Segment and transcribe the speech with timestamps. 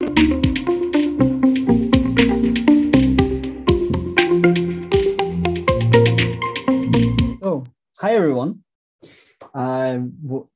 [0.00, 0.08] So,
[7.98, 8.64] hi everyone.
[9.54, 10.00] Uh,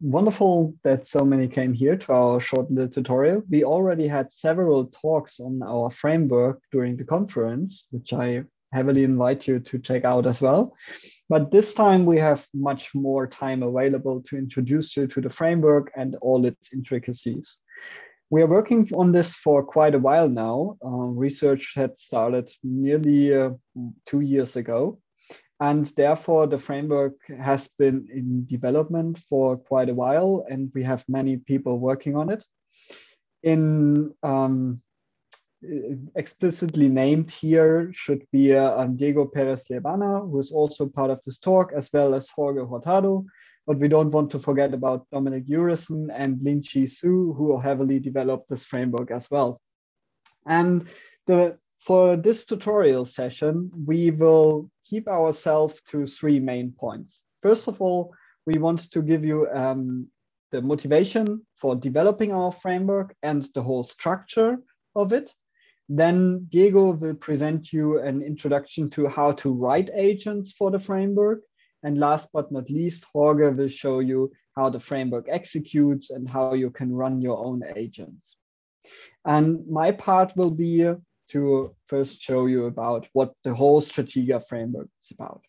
[0.00, 3.42] wonderful that so many came here to our short little tutorial.
[3.48, 9.46] We already had several talks on our framework during the conference, which I heavily invite
[9.46, 10.74] you to check out as well.
[11.28, 15.92] But this time we have much more time available to introduce you to the framework
[15.96, 17.60] and all its intricacies.
[18.30, 20.76] We are working on this for quite a while now.
[20.84, 23.50] Um, research had started nearly uh,
[24.06, 24.98] two years ago.
[25.60, 31.04] And therefore, the framework has been in development for quite a while, and we have
[31.08, 32.44] many people working on it.
[33.42, 34.80] In um,
[36.14, 41.38] explicitly named here should be uh, Diego Perez Liebana, who is also part of this
[41.38, 43.24] talk, as well as Jorge Hurtado.
[43.68, 48.48] But we don't want to forget about Dominik Jeurissen and Linjie Xu, who heavily developed
[48.48, 49.60] this framework as well.
[50.46, 50.88] And
[51.26, 57.24] the, for this tutorial session, we will keep ourselves to three main points.
[57.42, 58.14] First of all,
[58.46, 60.08] we want to give you um,
[60.50, 64.56] the motivation for developing our framework and the whole structure
[64.96, 65.34] of it.
[65.90, 71.42] Then Diego will present you an introduction to how to write agents for the framework.
[71.82, 76.54] And last but not least, Jorge will show you how the framework executes and how
[76.54, 78.36] you can run your own agents.
[79.24, 80.92] And my part will be
[81.28, 85.42] to first show you about what the whole Stratega framework is about.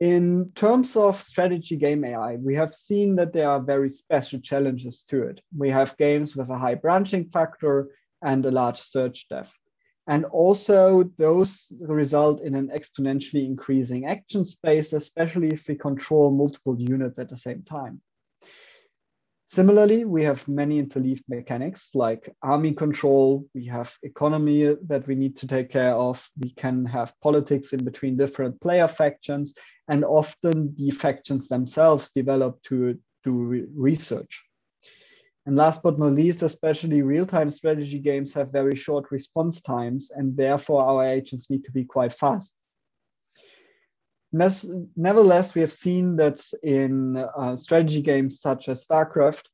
[0.00, 5.02] In terms of strategy game AI, we have seen that there are very special challenges
[5.08, 5.40] to it.
[5.56, 7.88] We have games with a high branching factor
[8.22, 9.52] and a large search depth.
[10.06, 16.80] And also those result in an exponentially increasing action space, especially if we control multiple
[16.80, 18.00] units at the same time.
[19.48, 25.36] Similarly, we have many interleaved mechanics like army control, we have economy that we need
[25.36, 29.54] to take care of, we can have politics in between different player factions,
[29.88, 34.45] and often the factions themselves develop to do research.
[35.46, 40.36] And last but not least, especially real-time strategy games have very short response times, and
[40.36, 42.54] therefore our agents need to be quite fast.
[44.32, 49.44] Nevertheless, we have seen that in uh, strategy games such as StarCraft,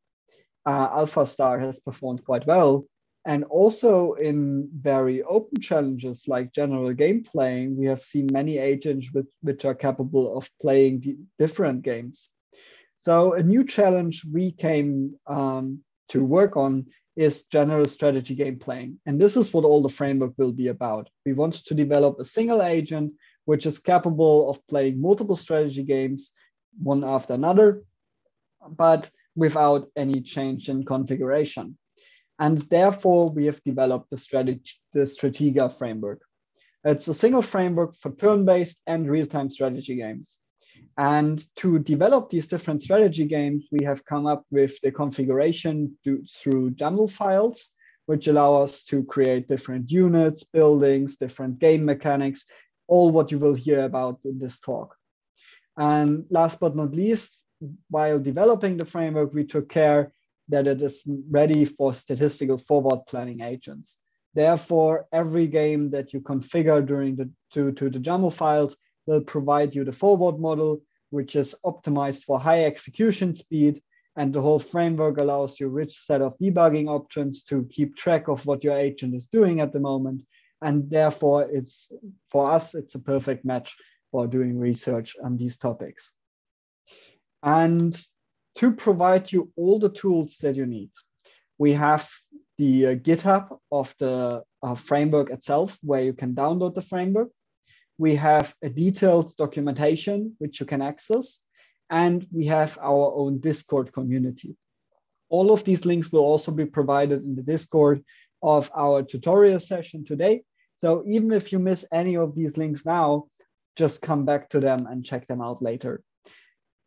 [0.64, 2.86] uh, AlphaStar has performed quite well.
[3.24, 9.12] And also in very open challenges like general game playing, we have seen many agents
[9.14, 12.30] with, which are capable of playing different games.
[13.02, 15.80] So a new challenge we came um,
[16.10, 16.86] to work on
[17.16, 19.00] is general strategy game playing.
[19.06, 21.10] And this is what all the framework will be about.
[21.26, 23.12] We want to develop a single agent
[23.44, 26.32] which is capable of playing multiple strategy games
[26.80, 27.82] one after another,
[28.68, 31.76] but without any change in configuration.
[32.38, 36.22] And therefore, we have developed the, strategy, the Stratega framework.
[36.84, 40.38] It's a single framework for turn-based and real-time strategy games.
[40.98, 46.70] And to develop these different strategy games, we have come up with the configuration through
[46.72, 47.70] YAML files,
[48.06, 52.44] which allow us to create different units, buildings, different game mechanics,
[52.88, 54.96] all what you will hear about in this talk.
[55.76, 57.38] And last but not least,
[57.88, 60.12] while developing the framework, we took care
[60.48, 63.98] that it is ready for statistical forward planning agents.
[64.34, 68.76] Therefore, every game that you configure during the to, to the YAML files
[69.06, 70.80] will provide you the forward model,
[71.10, 73.82] which is optimized for high execution speed.
[74.16, 78.28] And the whole framework allows you a rich set of debugging options to keep track
[78.28, 80.22] of what your agent is doing at the moment.
[80.60, 81.90] And therefore, it's
[82.30, 83.74] for us, it's a perfect match
[84.10, 86.12] for doing research on these topics.
[87.42, 87.98] And
[88.56, 90.90] to provide you all the tools that you need,
[91.58, 92.08] we have
[92.58, 97.30] the uh, GitHub of the uh, framework itself, where you can download the framework
[97.98, 101.40] we have a detailed documentation which you can access,
[101.90, 104.56] and we have our own Discord community.
[105.28, 108.04] All of these links will also be provided in the Discord
[108.42, 110.42] of our tutorial session today.
[110.80, 113.26] So even if you miss any of these links now,
[113.76, 116.02] just come back to them and check them out later.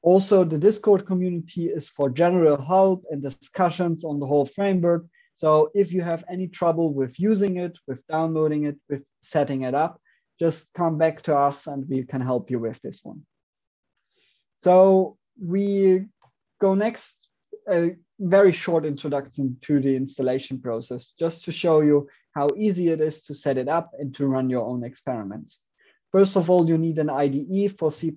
[0.02, 5.06] Also, the Discord community is for general help and discussions on the whole framework.
[5.34, 9.74] So if you have any trouble with using it, with downloading it, with setting it
[9.74, 10.00] up,
[10.40, 13.26] just come back to us and we can help you with this one.
[14.58, 16.06] So we
[16.60, 17.28] go next,
[17.70, 23.02] a very short introduction to the installation process, just to show you how easy it
[23.02, 25.62] is to set it up and to run your own experiments.
[26.12, 28.16] First of all, you need an IDE for C++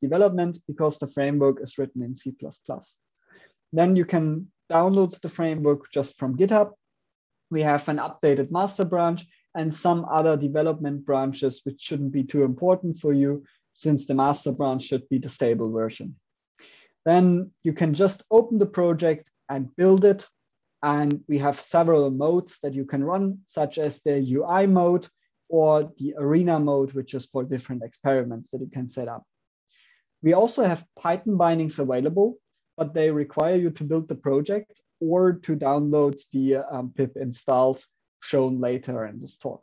[0.00, 2.34] development because the framework is written in C++.
[3.72, 6.72] Then you can download the framework just from GitHub
[7.50, 12.44] We have an updated master branch and some other development branches, which shouldn't be too
[12.44, 13.44] important for you
[13.74, 16.14] since the master branch should be the stable version.
[17.04, 20.26] Then you can just open the project and build it.
[20.82, 25.08] And we have several modes that you can run, such as the UI mode
[25.48, 29.24] or the arena mode, which is for different experiments that you can set up.
[30.22, 32.38] We also have Python bindings available,
[32.76, 37.88] but they require you to build the project or to download the um, pip installs
[38.20, 39.62] shown later in this talk.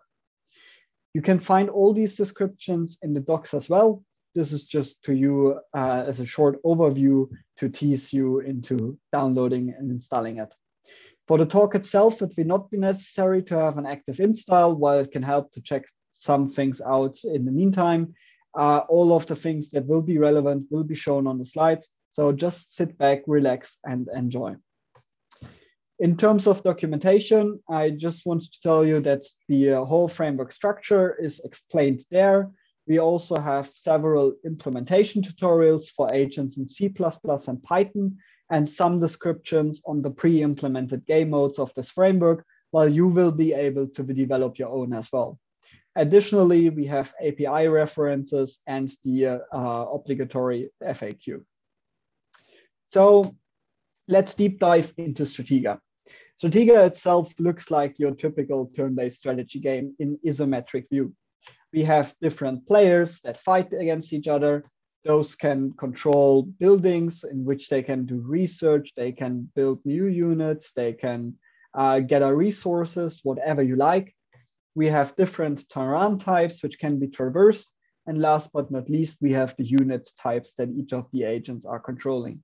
[1.14, 4.04] You can find all these descriptions in the docs as well.
[4.36, 9.76] This is just to you uh, as a short overview to tease you into downloading
[9.78, 10.54] and installing it.
[11.28, 15.00] For the talk itself, it will not be necessary to have an active install, while
[15.00, 18.14] it can help to check some things out in the meantime.
[18.56, 21.90] Uh, all of the things that will be relevant will be shown on the slides.
[22.10, 24.56] So just sit back, relax, and enjoy.
[26.04, 30.52] In terms of documentation, I just want to tell you that the uh, whole framework
[30.52, 32.52] structure is explained there.
[32.86, 36.94] We also have several implementation tutorials for agents in C++
[37.48, 38.18] and Python,
[38.50, 43.54] and some descriptions on the pre-implemented game modes of this framework, while you will be
[43.54, 45.40] able to develop your own as well.
[45.96, 51.46] Additionally, we have API references and the uh, obligatory FAQ.
[52.88, 53.38] So
[54.10, 55.80] let's deep dive into Stratega.
[56.42, 61.14] Stratega itself looks like your typical turn-based strategy game in isometric view.
[61.72, 64.64] We have different players that fight against each other.
[65.06, 70.72] Those can control buildings in which they can do research, they can build new units,
[70.74, 71.36] they can
[71.74, 74.16] uh, gather resources, whatever you like.
[74.76, 77.74] We have different terrain types which can be traversed.
[78.06, 81.66] And last but not least, we have the unit types that each of the agents
[81.66, 82.44] are controlling.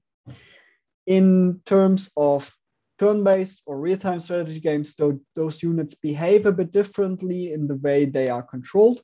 [1.06, 2.56] In terms of
[3.00, 8.06] turn-based or real-time strategy games, though those units behave a bit differently in the way
[8.06, 9.02] they are controlled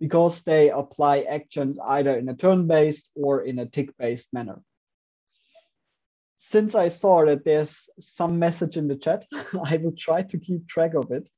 [0.00, 4.60] because they apply actions either in a turn-based or in a tick-based manner.
[6.36, 9.26] Since I saw that there's some message in the chat,
[9.64, 11.28] I will try to keep track of it.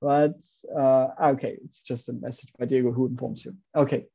[0.00, 0.34] But
[0.76, 3.54] uh, okay, it's just a message by Diego who informs you.
[3.74, 4.06] Okay,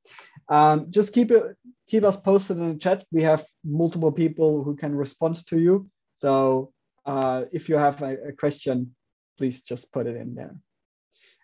[0.50, 1.56] um, just keep it
[1.88, 3.06] keep us posted in the chat.
[3.10, 5.90] We have multiple people who can respond to you.
[6.16, 6.74] So
[7.08, 8.94] uh, if you have a, a, question,
[9.38, 10.56] please just put it in there.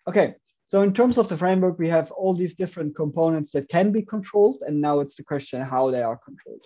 [0.07, 3.91] Okay, so in terms of the framework, we have all these different components that can
[3.91, 6.65] be controlled, and now it's the question how they are controlled.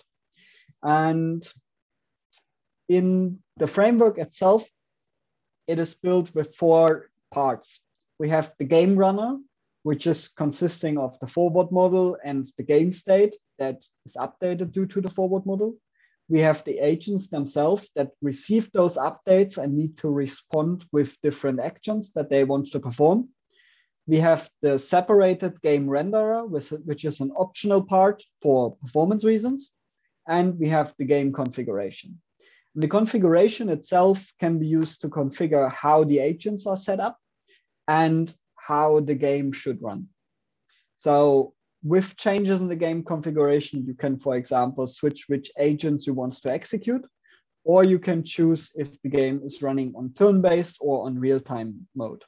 [0.82, 1.46] And
[2.88, 4.68] in the framework itself,
[5.68, 7.80] it is built with four parts.
[8.18, 9.38] We have the game runner,
[9.84, 14.86] which is consisting of the forward model and the game state that is updated due
[14.86, 15.76] to the forward model
[16.28, 21.60] we have the agents themselves that receive those updates and need to respond with different
[21.60, 23.28] actions that they want to perform.
[24.06, 29.70] We have the separated game renderer, which is an optional part for performance reasons.
[30.26, 32.20] And we have the game configuration.
[32.74, 37.18] And the configuration itself can be used to configure how the agents are set up
[37.86, 40.08] and how the game should run.
[40.98, 46.14] So with changes in the game configuration, you can, for example, switch which agents you
[46.14, 47.04] want to execute,
[47.64, 52.24] or you can choose if the game is running on turn-based or on real-time mode.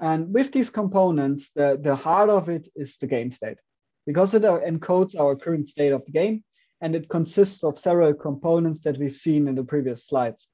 [0.00, 3.58] And with these components, the, the heart of it is the game state,
[4.06, 6.44] because it uh, encodes our current state of the game,
[6.80, 10.48] and it consists of several components that we've seen in the previous slides.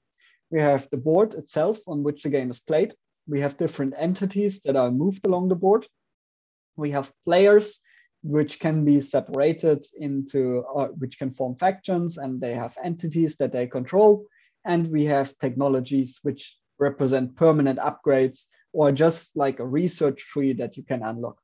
[0.51, 2.95] We have the board itself on which the game is played.
[3.27, 5.87] We have different entities that are moved along the board
[6.77, 7.81] we have players
[8.23, 13.53] which can be separated into, uh, which can form factions and they have entities that
[13.53, 14.27] they control.
[14.65, 20.77] And we have technologies which represent permanent upgrades or just like a research tree that
[20.77, 21.37] you can unlock.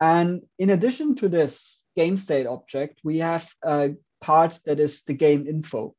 [0.00, 5.14] And in addition to this game state object, we have a part that is the
[5.14, 5.94] game info.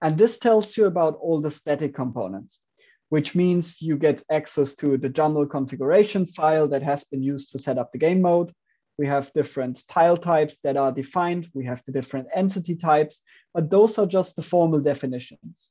[0.00, 2.60] And this tells you about all the static components
[3.08, 7.58] which means you get access to the YAML configuration file that has been used to
[7.58, 8.52] set up the game mode.
[8.98, 11.48] We have different tile types that are defined.
[11.54, 13.20] We have the different entity types,
[13.54, 15.70] but those are just the formal definitions.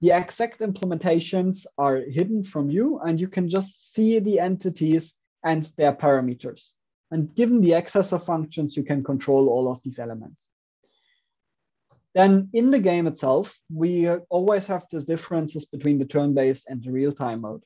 [0.00, 5.64] The exact implementations are hidden from you, and you can just see the entities and
[5.78, 6.72] their parameters.
[7.10, 10.48] And given the accessor functions, you can control all of these elements.
[12.18, 13.46] Then in the game itself,
[13.82, 17.62] we always have the differences between the turn-based and the real-time mode.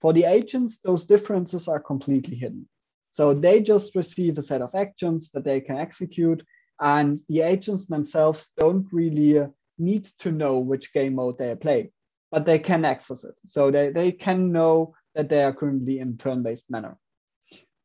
[0.00, 2.66] For the agents, those differences are completely hidden.
[3.12, 6.40] So they just receive a set of actions that they can execute,
[6.80, 9.46] and the agents themselves don't really
[9.78, 11.80] need to know which game mode they play.
[12.30, 13.34] but they can access it.
[13.46, 16.96] So they, they can know that they are currently in turn-based manner.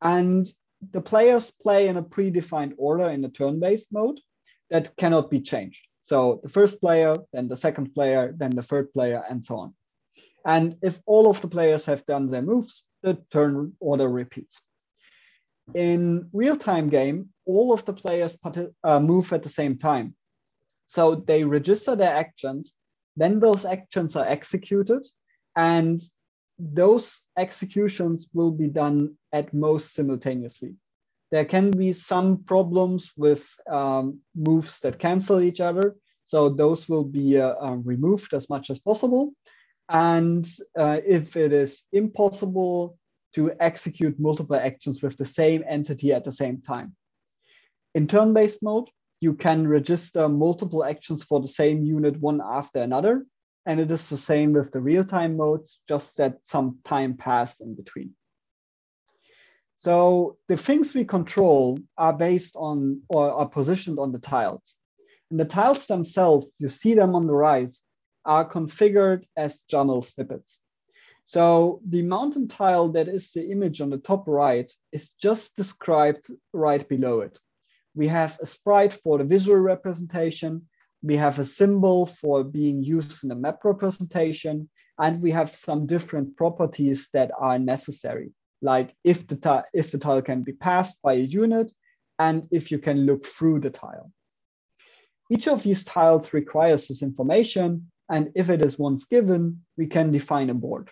[0.00, 0.46] And
[0.92, 4.20] the players play in a predefined order in the turn-based mode
[4.70, 5.86] that cannot be changed.
[6.06, 9.74] So the first player, then the second player, then the third player, and so on.
[10.44, 14.62] And if all of the players have done their moves, the turn order repeats.
[15.74, 18.38] In real-time game, all of the players
[18.84, 20.14] uh, move at the same time.
[20.86, 22.72] So they register their actions,
[23.16, 25.08] then those actions are executed,
[25.56, 26.00] and
[26.56, 30.76] those executions will be done at most simultaneously.
[31.30, 35.96] There can be some problems with um, moves that cancel each other.
[36.28, 39.32] So those will be uh, uh, removed as much as possible.
[39.88, 42.98] And uh, if it is impossible
[43.34, 46.96] to execute multiple actions with the same entity at the same time.
[47.94, 48.88] In turn-based mode,
[49.20, 53.26] you can register multiple actions for the same unit one after another.
[53.66, 57.74] And it is the same with the real-time modes, just that some time passed in
[57.74, 58.14] between.
[59.78, 64.76] So the things we control are based on or are positioned on the tiles.
[65.30, 67.76] And the tiles themselves, you see them on the right,
[68.24, 70.60] are configured as journal snippets.
[71.26, 76.26] So the mountain tile that is the image on the top right is just described
[76.54, 77.38] right below it.
[77.94, 80.68] We have a sprite for the visual representation.
[81.02, 84.70] We have a symbol for being used in the map representation.
[84.98, 88.32] And we have some different properties that are necessary,
[88.66, 91.70] like if the, if the tile can be passed by a unit
[92.18, 94.10] and if you can look through the tile.
[95.30, 97.90] Each of these tiles requires this information.
[98.08, 100.90] And if it is once given, we can define a board.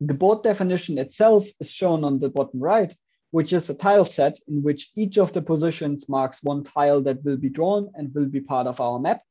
[0.00, 2.92] The board definition itself is shown on the bottom right,
[3.30, 7.24] which is a tile set in which each of the positions marks one tile that
[7.24, 9.22] will be drawn and will be part of our map.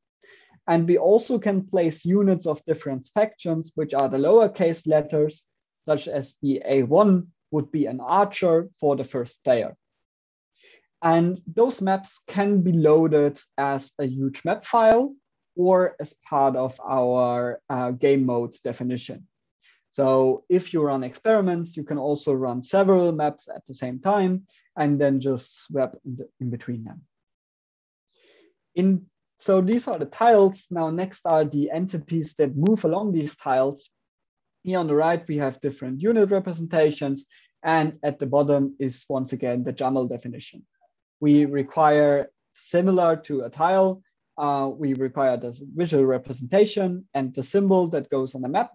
[0.66, 5.44] And we also can place units of different sections, which are the lowercase letters,
[5.84, 9.76] such as the A1 would be an archer for the first player.
[11.00, 15.14] And those maps can be loaded as a huge map file
[15.54, 19.28] or as part of our uh, game mode definition.
[19.92, 24.46] So if you run experiments, you can also run several maps at the same time
[24.76, 27.02] and then just swap in, the, in between them.
[28.74, 29.06] In,
[29.38, 30.66] so these are the tiles.
[30.70, 33.90] Now next are the entities that move along these tiles.
[34.64, 37.26] Here on the right, we have different unit representations.
[37.62, 40.66] And at the bottom is once again the YAML definition.
[41.20, 44.02] We require similar to a tile,
[44.36, 48.72] uh, we require this visual representation and the symbol that goes on the map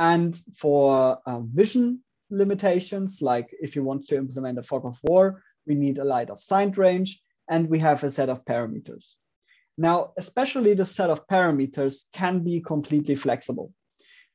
[0.00, 2.00] and for uh, vision
[2.30, 6.30] limitations, like if you want to implement a fog of war, we need a light
[6.30, 9.14] of sight range, and we have a set of parameters.
[9.76, 13.72] Now, especially the set of parameters can be completely flexible.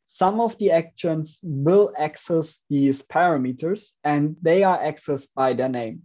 [0.05, 6.03] Some of the actions will access these parameters and they are accessed by their name.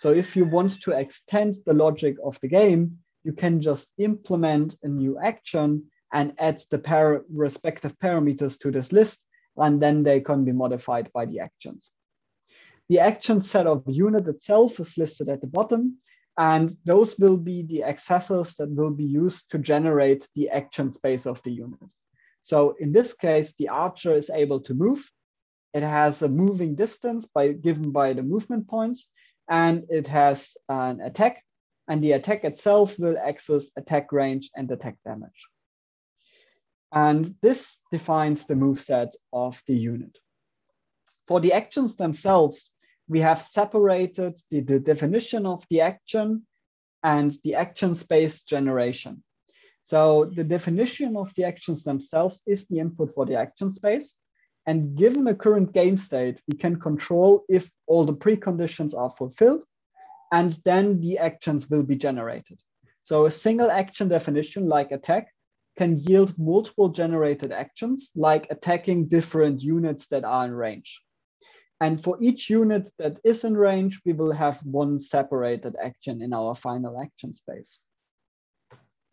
[0.00, 4.78] So if you want to extend the logic of the game, you can just implement
[4.82, 9.24] a new action and add the par respective parameters to this list,
[9.56, 11.90] and then they can be modified by the actions.
[12.88, 15.98] The action set of unit itself is listed at the bottom,
[16.38, 21.26] and those will be the accessors that will be used to generate the action space
[21.26, 21.80] of the unit.
[22.48, 25.06] So in this case, the archer is able to move.
[25.74, 29.06] It has a moving distance by given by the movement points,
[29.50, 31.44] and it has an attack,
[31.88, 35.46] and the attack itself will access attack range and attack damage.
[36.90, 40.16] And this defines the move set of the unit.
[41.26, 42.70] For the actions themselves,
[43.08, 46.46] we have separated the, the definition of the action
[47.02, 49.22] and the action space generation.
[49.88, 54.16] So the definition of the actions themselves is the input for the action space.
[54.66, 59.64] And given the current game state, we can control if all the preconditions are fulfilled,
[60.30, 62.60] and then the actions will be generated.
[63.04, 65.32] So a single action definition like attack
[65.78, 71.00] can yield multiple generated actions, like attacking different units that are in range.
[71.80, 76.34] And for each unit that is in range, we will have one separated action in
[76.34, 77.80] our final action space.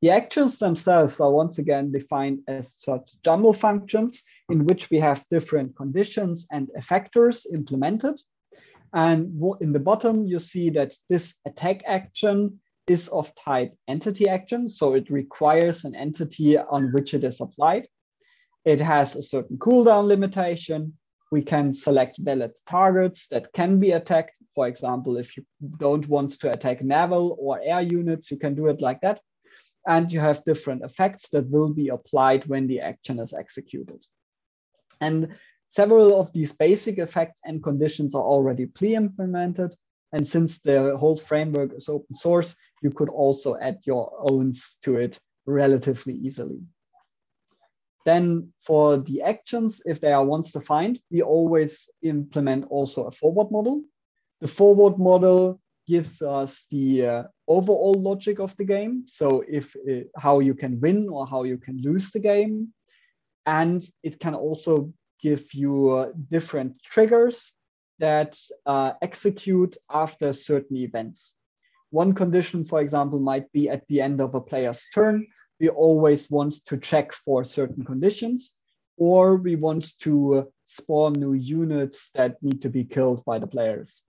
[0.05, 5.25] The actions themselves are once again defined as such YAML functions in which we have
[5.31, 8.21] different conditions and effectors implemented.
[8.93, 14.69] And in the bottom, you see that this attack action is of type entity action.
[14.69, 17.87] So it requires an entity on which it is applied.
[18.63, 20.93] It has a certain cooldown limitation.
[21.31, 24.37] We can select valid targets that can be attacked.
[24.53, 25.43] For example, if you
[25.77, 29.19] don't want to attack naval or air units, you can do it like that.
[29.87, 34.03] And you have different effects that will be applied when the action is executed.
[35.01, 35.35] And
[35.67, 39.75] several of these basic effects and conditions are already pre-implemented.
[40.13, 44.97] And since the whole framework is open source, you could also add your own to
[44.97, 46.61] it relatively easily.
[48.05, 53.51] Then for the actions, if they are once defined, we always implement also a forward
[53.51, 53.81] model.
[54.41, 59.03] The forward model gives us the uh, overall logic of the game.
[59.07, 62.73] So if uh, how you can win or how you can lose the game.
[63.45, 67.53] And it can also give you uh, different triggers
[67.99, 71.35] that uh, execute after certain events.
[71.91, 75.27] One condition, for example, might be at the end of a player's turn,
[75.59, 78.51] we always want to check for certain conditions,
[78.97, 83.47] or we want to uh, spawn new units that need to be killed by the
[83.47, 84.01] players.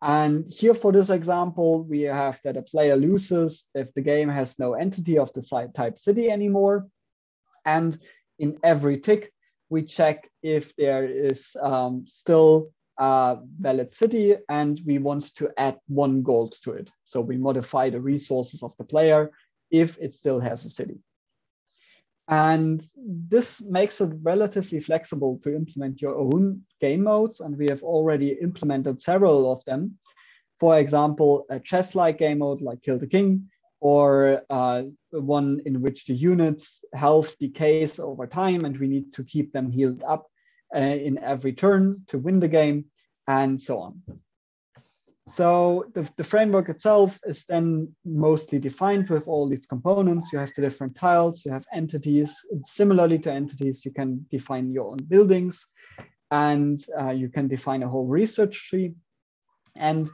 [0.00, 4.58] And here for this example, we have that a player loses if the game has
[4.58, 6.86] no entity of the type city anymore.
[7.64, 7.98] And
[8.38, 9.32] in every tick,
[9.70, 15.78] we check if there is um, still a valid city and we want to add
[15.88, 16.90] one gold to it.
[17.04, 19.30] So we modify the resources of the player
[19.70, 20.98] if it still has a city.
[22.28, 27.40] And this makes it relatively flexible to implement your own game modes.
[27.40, 29.98] And we have already implemented several of them.
[30.60, 33.48] For example, a chess-like game mode like Kill the King,
[33.80, 39.24] or uh, one in which the units' health decays over time and we need to
[39.24, 40.26] keep them healed up
[40.74, 42.86] uh, in every turn to win the game,
[43.26, 44.02] and so on.
[45.28, 50.32] So the, the framework itself is then mostly defined with all these components.
[50.32, 52.34] You have the different tiles, you have entities.
[52.64, 55.66] Similarly to entities, you can define your own buildings
[56.30, 58.94] and uh, you can define a whole research tree.
[59.76, 60.10] And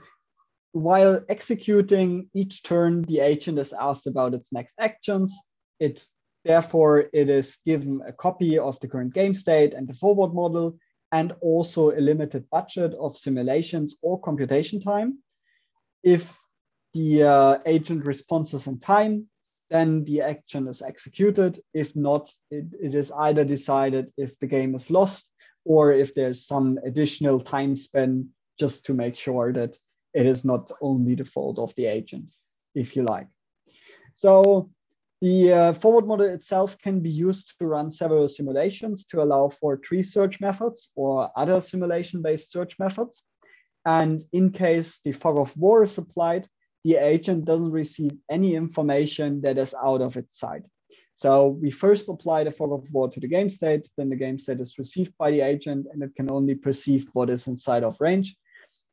[0.72, 5.32] while executing each turn, the agent is asked about its next actions.
[5.78, 6.04] It
[6.44, 10.78] Therefore, it is given a copy of the current game state and the forward model,
[11.14, 15.18] and also a limited budget of simulations or computation time.
[16.02, 16.36] If
[16.92, 19.28] the uh, agent responds in time,
[19.70, 21.60] then the action is executed.
[21.72, 25.30] If not, it, it is either decided if the game is lost
[25.64, 28.26] or if there's some additional time spent
[28.58, 29.78] just to make sure that
[30.14, 32.34] it is not only the fault of the agent,
[32.74, 33.28] if you like.
[34.14, 34.70] So
[35.20, 39.76] the uh, forward model itself can be used to run several simulations to allow for
[39.76, 43.22] tree search methods or other simulation-based search methods.
[43.86, 46.48] And in case the fog of war is applied,
[46.84, 50.62] the agent doesn't receive any information that is out of its sight.
[51.16, 54.38] So we first apply the fog of war to the game state, then the game
[54.38, 58.00] state is received by the agent and it can only perceive what is inside of
[58.00, 58.36] range.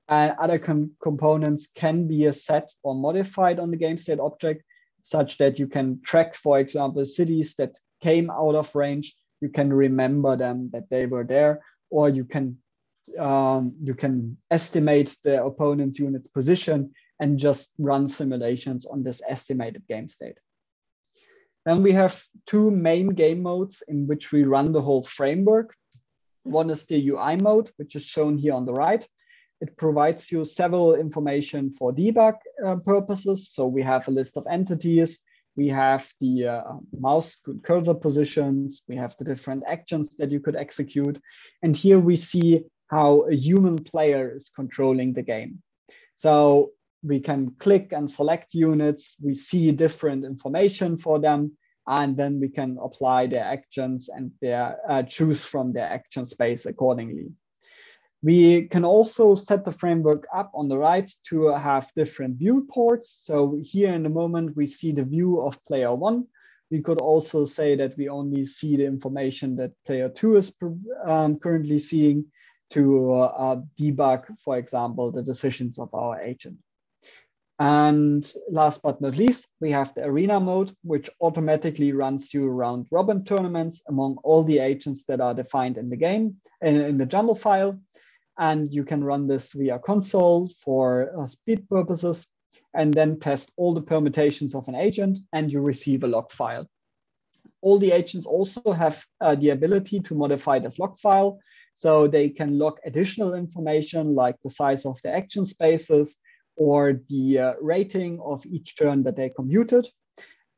[0.07, 4.63] And other com components can be set or modified on the game state object
[5.03, 9.15] such that you can track, for example, cities that came out of range.
[9.41, 12.57] You can remember them that they were there, or you can
[13.17, 19.83] um, you can estimate the opponent's unit position and just run simulations on this estimated
[19.87, 20.37] game state.
[21.65, 25.75] Then we have two main game modes in which we run the whole framework.
[26.43, 29.05] One is the UI mode, which is shown here on the right.
[29.61, 33.51] It provides you several information for debug uh, purposes.
[33.53, 35.19] So we have a list of entities,
[35.55, 36.63] we have the uh,
[36.97, 41.19] mouse cursor positions, we have the different actions that you could execute.
[41.61, 45.61] And here we see how a human player is controlling the game.
[46.17, 46.71] So
[47.03, 52.49] we can click and select units, we see different information for them, and then we
[52.49, 57.31] can apply their actions and their, uh, choose from their action space accordingly.
[58.23, 63.21] We can also set the framework up on the right to have different viewports.
[63.23, 66.27] So here in the moment, we see the view of player one.
[66.69, 70.53] We could also say that we only see the information that player two is
[71.05, 72.25] um, currently seeing
[72.69, 76.57] to uh, debug, for example, the decisions of our agent.
[77.59, 82.87] And last but not least, we have the arena mode, which automatically runs you round
[82.91, 87.05] robin tournaments among all the agents that are defined in the game, and in the
[87.05, 87.79] YAML file.
[88.37, 92.27] And you can run this via console for uh, speed purposes
[92.73, 96.67] and then test all the permutations of an agent and you receive a log file.
[97.61, 101.39] All the agents also have uh, the ability to modify this log file.
[101.73, 106.17] So they can log additional information like the size of the action spaces
[106.55, 109.87] or the uh, rating of each turn that they computed.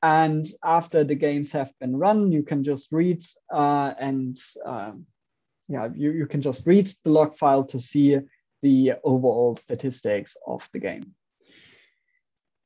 [0.02, 5.06] And after the games have been run, you can just read uh, and um,
[5.68, 8.20] yeah, you, you can just read the log file to see
[8.62, 11.14] the overall statistics of the game.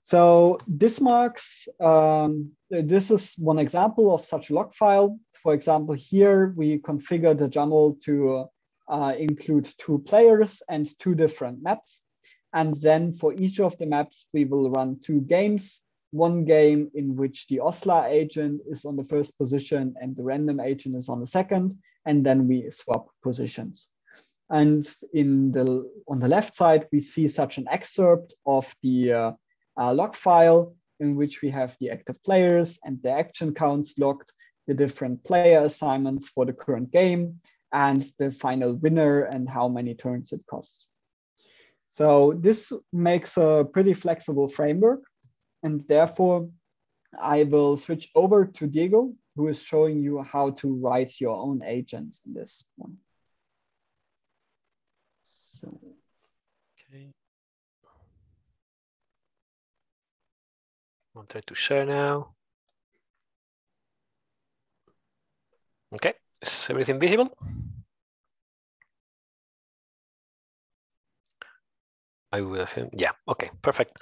[0.03, 5.19] So this marks, um, this is one example of such a log file.
[5.43, 8.45] For example, here we configure the YAML to
[8.87, 12.03] uh, include two players and two different maps.
[12.53, 15.81] And then for each of the maps, we will run two games.
[16.11, 20.61] One game in which the Osla agent is on the first position and the random
[20.61, 23.89] agent is on the second, and then we swap positions.
[24.49, 29.31] And in the on the left side, we see such an excerpt of the uh,
[29.79, 34.31] uh, log file in which we have the active players and the action counts logged,
[34.65, 37.39] the different player assignments for the current game,
[37.73, 40.87] and the final winner and how many turns it costs.
[41.91, 45.03] So this makes a pretty flexible framework.
[45.63, 46.49] And therefore,
[47.19, 51.61] I will switch over to Diego, who is showing you how to write your own
[51.63, 52.97] agents in this one.
[55.21, 55.79] So.
[56.73, 57.13] Okay.
[61.15, 62.33] I'll try to share now.
[65.93, 67.29] Okay, is everything visible?
[72.31, 73.97] I will assume, yeah, okay, perfect.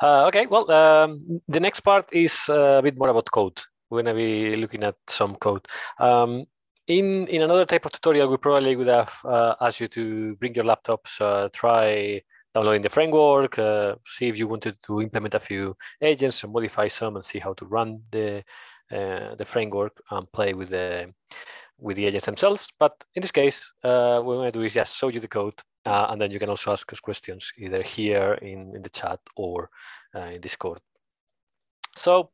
[0.00, 3.60] Uh, okay, well, um, the next part is uh, a bit more about code.
[3.90, 5.66] We're gonna be looking at some code.
[5.98, 6.46] Um,
[6.86, 10.54] in, in another type of tutorial, we probably would have uh, asked you to bring
[10.54, 12.22] your laptops, uh, try
[12.54, 16.88] downloading the framework, uh, see if you wanted to implement a few agents and modify
[16.88, 18.42] some and see how to run the
[18.92, 21.12] uh, the framework and play with the
[21.78, 22.68] with the agents themselves.
[22.78, 25.28] But in this case, uh, what we're going to do is just show you the
[25.28, 28.88] code, uh, and then you can also ask us questions either here in, in the
[28.88, 29.68] chat or
[30.14, 30.78] in Discord.
[31.96, 32.30] So,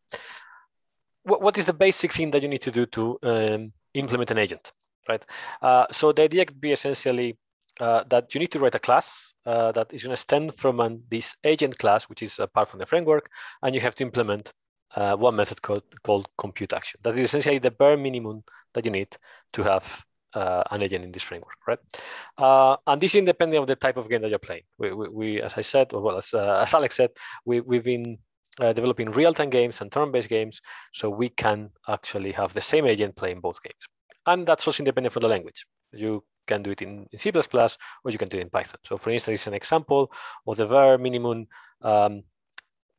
[1.25, 4.39] what, what is the basic thing that you need to do to um, implement an
[4.39, 4.73] agent,
[5.09, 5.25] right?
[5.61, 7.39] Uh, so the idea could be essentially
[7.81, 10.81] uh, that you need to write a class uh, that is going to stem from
[10.81, 13.31] an, this agent class, which is apart from the framework,
[13.63, 14.53] and you have to implement
[14.95, 17.01] uh, one method called, called compute action.
[17.03, 19.17] That is essentially the bare minimum that you need
[19.55, 20.05] to have
[20.35, 21.79] uh, an agent in this framework, right?
[22.39, 24.63] Uh, and this is independent of the type of game that you're playing.
[24.79, 27.11] We, we, we as I said, or well, as, uh, as Alex said,
[27.45, 28.19] we, we've been
[28.61, 30.61] uh, developing real-time games and turn-based games,
[30.93, 33.83] so we can actually have the same agent playing both games.
[34.27, 35.67] And that's also independent from the language.
[35.93, 38.79] You can do it in, in C++ or you can do it in Python.
[38.85, 40.13] So for instance, an example
[40.47, 41.47] of the bare minimum
[41.83, 42.23] um,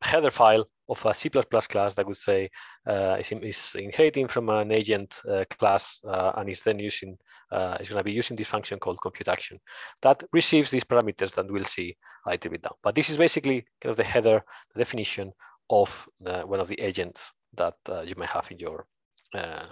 [0.02, 2.50] header file of a C++ class that would say
[2.86, 7.16] uh, is, is, inheriting from an agent uh, class uh, and is then using,
[7.52, 9.58] uh, is going to be using this function called compute action
[10.02, 12.74] that receives these parameters that we'll see a little bit down.
[12.82, 14.42] But this is basically kind of the header,
[14.74, 15.32] the definition
[15.70, 18.86] of the, one of the agents that uh, you might have in your,
[19.34, 19.66] uh,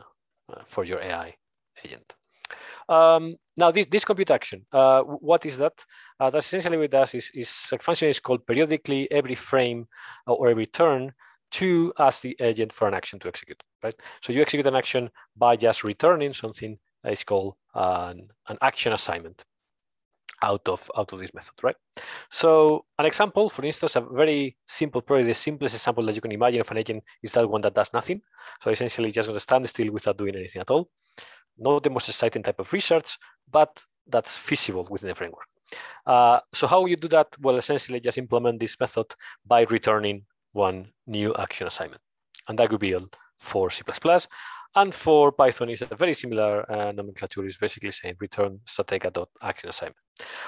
[0.66, 1.34] for your AI
[1.84, 2.14] agent.
[2.88, 5.84] Um, now, this, this compute action, uh, what is that?
[6.18, 9.86] Uh, that essentially what it does is, is a function is called periodically every frame
[10.26, 11.12] or every turn
[11.52, 13.94] to ask the agent for an action to execute, right?
[14.22, 18.92] So you execute an action by just returning something that is called an, an action
[18.92, 19.44] assignment
[20.42, 21.76] out of out of this method, right?
[22.30, 26.32] So an example, for instance, a very simple, probably the simplest example that you can
[26.32, 28.22] imagine of an agent is that one that does nothing.
[28.62, 30.88] So essentially just going to stand still without doing anything at all
[31.58, 33.18] not the most exciting type of research,
[33.50, 35.46] but that's feasible within the framework.
[36.06, 37.28] Uh, so how you do that?
[37.40, 39.06] Well, essentially just implement this method
[39.46, 42.00] by returning one new action assignment.
[42.48, 43.82] And that could be all for C++.
[44.74, 47.44] And for Python, is a very similar uh, nomenclature.
[47.44, 49.96] is basically saying return stratega.action assignment.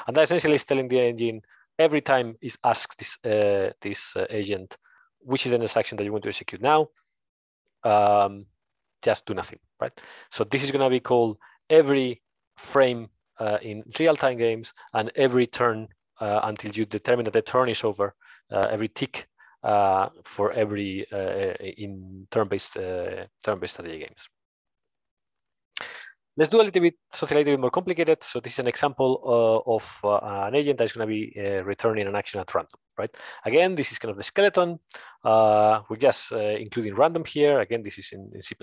[0.07, 1.43] And that essentially is telling the engine
[1.79, 4.77] every time is asked this, uh, this uh, agent,
[5.21, 6.89] which is the next action that you want to execute now,
[7.85, 8.47] um,
[9.05, 9.93] just do nothing, right?
[10.31, 11.39] So this is going to be called
[11.71, 12.23] every
[12.57, 15.89] frame uh, in real-time games and every turn
[16.21, 18.15] uh, until you determine that the turn is over,
[18.53, 19.27] uh, every tick
[19.63, 24.29] uh, for every uh, in turn-based uh, turn-based strategy games.
[26.37, 28.25] Let's do a little bit something a little bit more complicated.
[28.25, 31.63] So this is an example uh, of uh, an agent that's going to be uh,
[31.63, 33.15] returning an action at random, right?
[33.45, 34.81] Again, this is kind of the skeleton.
[35.25, 37.61] Uh, we're just uh, including random here.
[37.61, 38.57] Again, this is in, in C++.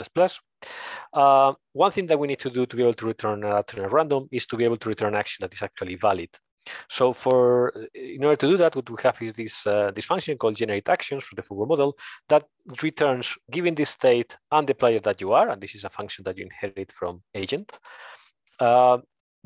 [1.13, 3.85] Uh, one thing that we need to do to be able to return a, return
[3.85, 6.29] a random is to be able to return an action that is actually valid
[6.89, 10.37] so for in order to do that, what we have is this uh, this function
[10.37, 11.97] called generate actions for the forward model
[12.29, 12.43] that
[12.81, 16.23] returns given this state and the player that you are, and this is a function
[16.25, 17.79] that you inherit from agent,
[18.59, 18.97] uh,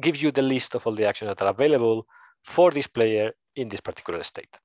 [0.02, 2.06] gives you the list of all the actions that are available
[2.44, 4.60] for this player in this particular state.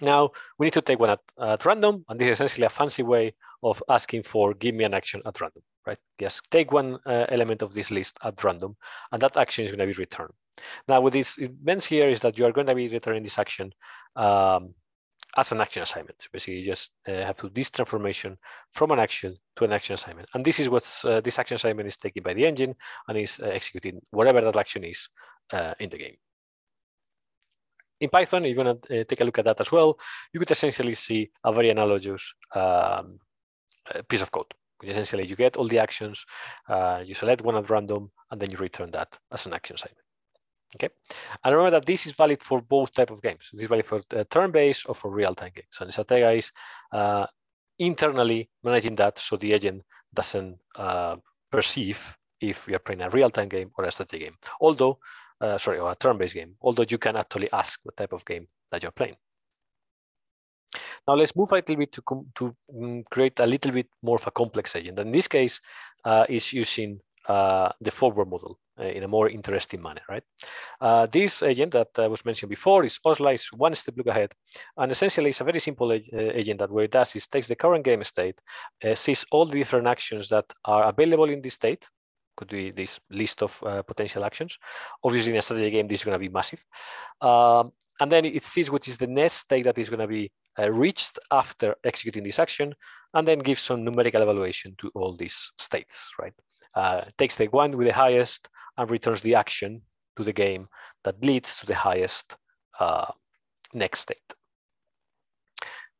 [0.00, 3.02] Now we need to take one at, at random, and this is essentially a fancy
[3.02, 5.98] way of asking for give me an action at random, right?
[6.20, 8.76] Just take one uh, element of this list at random,
[9.12, 10.32] and that action is going to be returned.
[10.86, 13.72] Now, what this means here is that you are going to be returning this action
[14.16, 14.74] um,
[15.36, 16.26] as an action assignment.
[16.32, 18.36] Basically, you just uh, have to do this transformation
[18.72, 20.28] from an action to an action assignment.
[20.34, 22.74] And this is what uh, this action assignment is taken by the engine
[23.06, 25.08] and is uh, executing whatever that action is
[25.52, 26.16] uh, in the game.
[28.00, 29.98] In Python, you're going to uh, take a look at that as well.
[30.32, 33.18] You could essentially see a very analogous um,
[34.08, 34.52] piece of code.
[34.84, 36.24] Essentially, you get all the actions,
[36.68, 40.07] uh, you select one at random, and then you return that as an action assignment.
[40.74, 40.90] Okay,
[41.44, 43.48] and remember that this is valid for both type of games.
[43.52, 45.68] This is valid for uh, turn-based or for real-time games.
[45.80, 46.52] And Stratega is
[46.92, 47.26] uh,
[47.78, 51.16] internally managing that so the agent doesn't uh,
[51.50, 54.36] perceive if we are playing a real-time game or a strategy game.
[54.60, 54.98] Although,
[55.40, 56.54] uh, sorry, or a turn-based game.
[56.60, 59.16] Although you can actually ask what type of game that you're playing.
[61.06, 62.02] Now let's move a little bit to,
[62.34, 64.98] to um, create a little bit more of a complex agent.
[64.98, 65.60] In this case,
[66.04, 70.22] uh, is using uh, the forward model uh, in a more interesting manner, right?
[70.80, 74.32] Uh, this agent that was mentioned before is Osla, is one step look ahead.
[74.76, 77.84] And essentially it's a very simple agent that what it does is takes the current
[77.84, 78.40] game state,
[78.94, 81.86] sees all the different actions that are available in this state,
[82.38, 84.56] could be this list of uh, potential actions.
[85.02, 86.64] Obviously, in a strategy game, this is going to be massive.
[87.20, 90.30] Um, and then it sees which is the next state that is going to be
[90.58, 92.74] uh, reached after executing this action,
[93.14, 96.32] and then gives some numerical evaluation to all these states, right?
[96.78, 99.82] Uh, takes the one with the highest and returns the action
[100.16, 100.68] to the game
[101.02, 102.36] that leads to the highest
[102.78, 103.10] uh,
[103.74, 104.28] next state.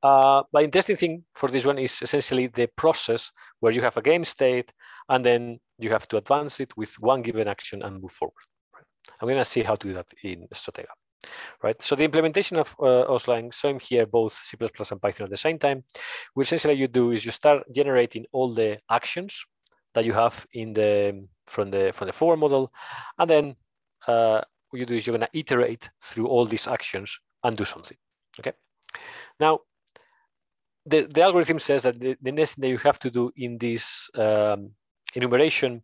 [0.05, 4.03] Uh, the interesting thing for this one is essentially the process where you have a
[4.03, 4.73] game state
[5.09, 8.47] and then you have to advance it with one given action and move forward.
[9.21, 10.95] I'm going to see how to do that in Stratega.
[11.65, 15.31] Right, so the implementation of uh, Oslang, so I'm here both C++ and Python at
[15.31, 15.83] the same time.
[16.35, 19.45] What essentially you do is you start generating all the actions
[19.95, 22.73] that you have in the from the from the forward model,
[23.19, 23.57] and then
[24.07, 27.65] uh, what you do is you're going to iterate through all these actions and do
[27.65, 27.97] something.
[28.39, 28.53] Okay.
[29.41, 29.61] Now,
[30.87, 33.59] the the algorithm says that the, the next thing that you have to do in
[33.59, 34.71] this um,
[35.15, 35.83] enumeration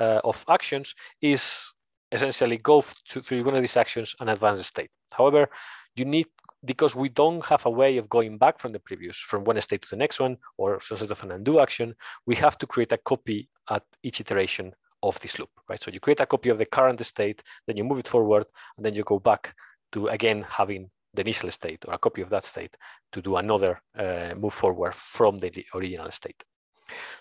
[0.00, 1.72] uh, of actions is
[2.12, 4.90] essentially go through one of these actions and advance the state.
[5.12, 5.48] However,
[5.96, 6.26] you need
[6.64, 9.82] because we don't have a way of going back from the previous, from one state
[9.82, 11.94] to the next one, or some sort of an undo action,
[12.26, 15.80] we have to create a copy at each iteration of this loop, right?
[15.80, 18.84] So you create a copy of the current state, then you move it forward, and
[18.84, 19.54] then you go back
[19.92, 22.76] to again having the initial state or a copy of that state
[23.12, 26.42] to do another uh, move forward from the original state.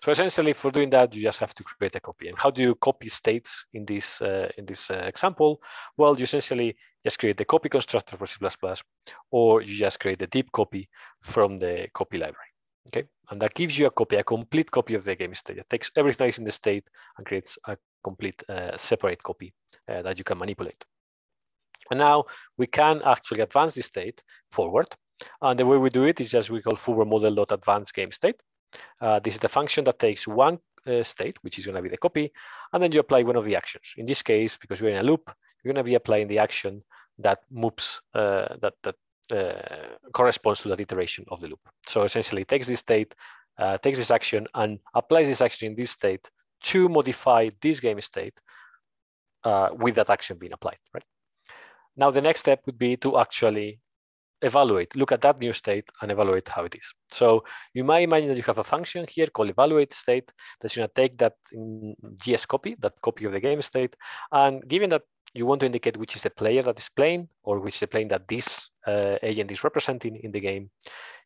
[0.03, 2.27] So essentially, for doing that, you just have to create a copy.
[2.29, 5.61] And how do you copy states in this uh, in this uh, example?
[5.97, 8.37] Well, you essentially just create the copy constructor for C++,
[9.31, 10.89] or you just create the deep copy
[11.21, 12.51] from the copy library.
[12.87, 15.57] Okay, and that gives you a copy, a complete copy of the game state.
[15.57, 19.53] It takes everything that's in the state and creates a complete uh, separate copy
[19.89, 20.85] uh, that you can manipulate.
[21.89, 22.25] And now
[22.57, 24.87] we can actually advance the state forward.
[25.41, 28.41] And the way we do it is just we call forward model.advance game state.
[29.01, 31.89] Uh, this is the function that takes one uh, state, which is going to be
[31.89, 32.31] the copy,
[32.73, 33.93] and then you apply one of the actions.
[33.97, 35.31] In this case, because we're in a loop,
[35.63, 36.83] you're going to be applying the action
[37.19, 38.95] that moves, uh, that, that
[39.31, 41.61] uh, corresponds to that iteration of the loop.
[41.87, 43.15] So essentially, it takes this state,
[43.57, 46.29] uh, takes this action, and applies this action in this state
[46.63, 48.39] to modify this game state
[49.43, 51.03] uh, with that action being applied, right?
[51.95, 53.79] Now, the next step would be to actually
[54.45, 56.93] evaluate, look at that new state and evaluate how it is.
[57.09, 60.87] So you might imagine that you have a function here called evaluate state that's going
[60.87, 61.33] to take that
[62.23, 63.95] GS copy, that copy of the game state,
[64.31, 65.03] and given that
[65.33, 67.87] you want to indicate which is the player that is playing or which is the
[67.87, 70.69] plane that this uh, agent is representing in the game,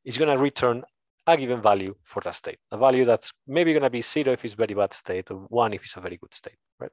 [0.03, 0.83] it's going to return
[1.29, 4.43] a given value for that state, a value that's maybe going to be zero if
[4.43, 6.91] it's very bad state or one if it's a very good state, right?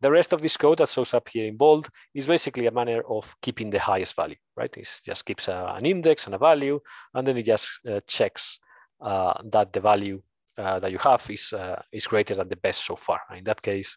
[0.00, 3.02] The rest of this code that shows up here in bold is basically a manner
[3.08, 4.76] of keeping the highest value, right?
[4.76, 6.80] It just keeps a, an index and a value,
[7.14, 8.58] and then it just uh, checks
[9.00, 10.22] uh, that the value
[10.58, 13.20] uh, that you have is uh, is greater than the best so far.
[13.36, 13.96] In that case,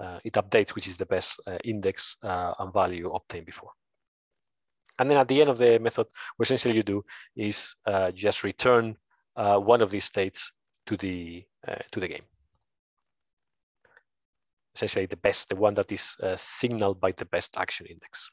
[0.00, 3.70] uh, it updates which is the best uh, index and value obtained before.
[4.98, 7.04] And then at the end of the method, what essentially you do
[7.36, 8.96] is uh, just return
[9.38, 10.52] uh, one of these states
[10.86, 12.24] to the uh, to the game.
[14.74, 18.30] Essentially, the best, the one that is uh, signaled by the best action index.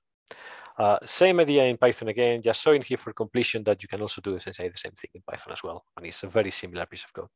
[0.78, 4.20] Uh, same idea in Python again, just showing here for completion that you can also
[4.22, 7.06] do essentially the same thing in Python as well, and it's a very similar piece
[7.06, 7.30] of code.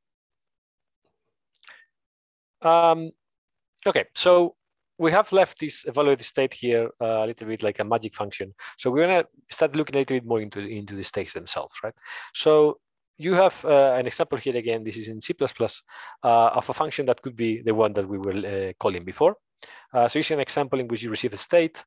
[2.61, 3.11] Um,
[3.87, 4.55] okay, so
[4.97, 8.53] we have left this evaluated state here uh, a little bit like a magic function.
[8.77, 11.93] So we're gonna start looking a little bit more into, into the states themselves, right?
[12.33, 12.79] So
[13.19, 17.05] you have uh, an example here again, this is in C++, uh, of a function
[17.05, 19.35] that could be the one that we were uh, calling before.
[19.93, 21.83] Uh, so see an example in which you receive a state,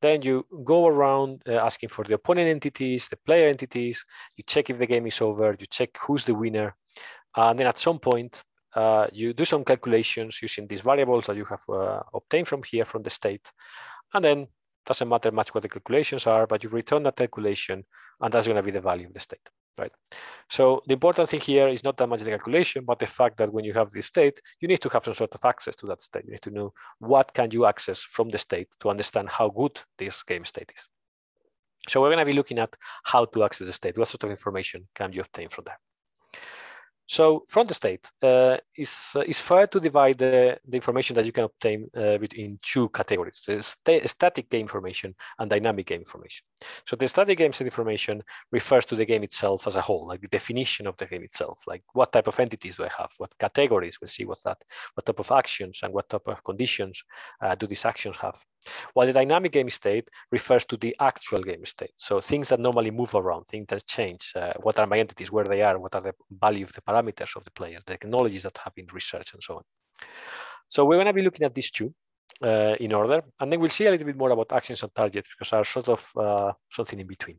[0.00, 4.04] Then you go around asking for the opponent entities, the player entities.
[4.36, 5.56] You check if the game is over.
[5.58, 6.74] You check who's the winner.
[7.36, 8.42] And then at some point,
[8.74, 12.84] uh, you do some calculations using these variables that you have uh, obtained from here
[12.84, 13.50] from the state.
[14.14, 14.48] And then
[14.86, 17.84] doesn't matter much what the calculations are, but you return that calculation
[18.20, 19.46] and that's going to be the value of the state,
[19.78, 19.92] right?
[20.50, 23.52] So the important thing here is not that much the calculation, but the fact that
[23.52, 26.02] when you have this state, you need to have some sort of access to that
[26.02, 26.24] state.
[26.24, 29.80] You need to know what can you access from the state to understand how good
[29.98, 30.88] this game state is.
[31.88, 33.96] So we're going to be looking at how to access the state.
[33.96, 35.78] What sort of information can you obtain from there?
[37.08, 41.24] So from the state, uh, it's, uh, it's fair to divide the, the information that
[41.24, 46.44] you can obtain uh, between two categories, st static game information and dynamic game information.
[46.86, 50.28] So the static game information refers to the game itself as a whole, like the
[50.28, 53.96] definition of the game itself, like what type of entities do I have, what categories,
[54.02, 54.58] we'll see what's that,
[54.92, 57.02] what type of actions and what type of conditions
[57.42, 58.38] uh, do these actions have.
[58.94, 61.92] While the dynamic game state refers to the actual game state.
[61.96, 65.44] So things that normally move around, things that change, uh, what are my entities, where
[65.44, 68.58] they are, what are the value of the parameters of the player, the technologies that
[68.58, 69.62] have been researched and so on.
[70.68, 71.94] So we're gonna be looking at these two
[72.42, 75.28] uh, in order, and then we'll see a little bit more about actions and targets
[75.28, 77.38] because are sort of uh, something in between.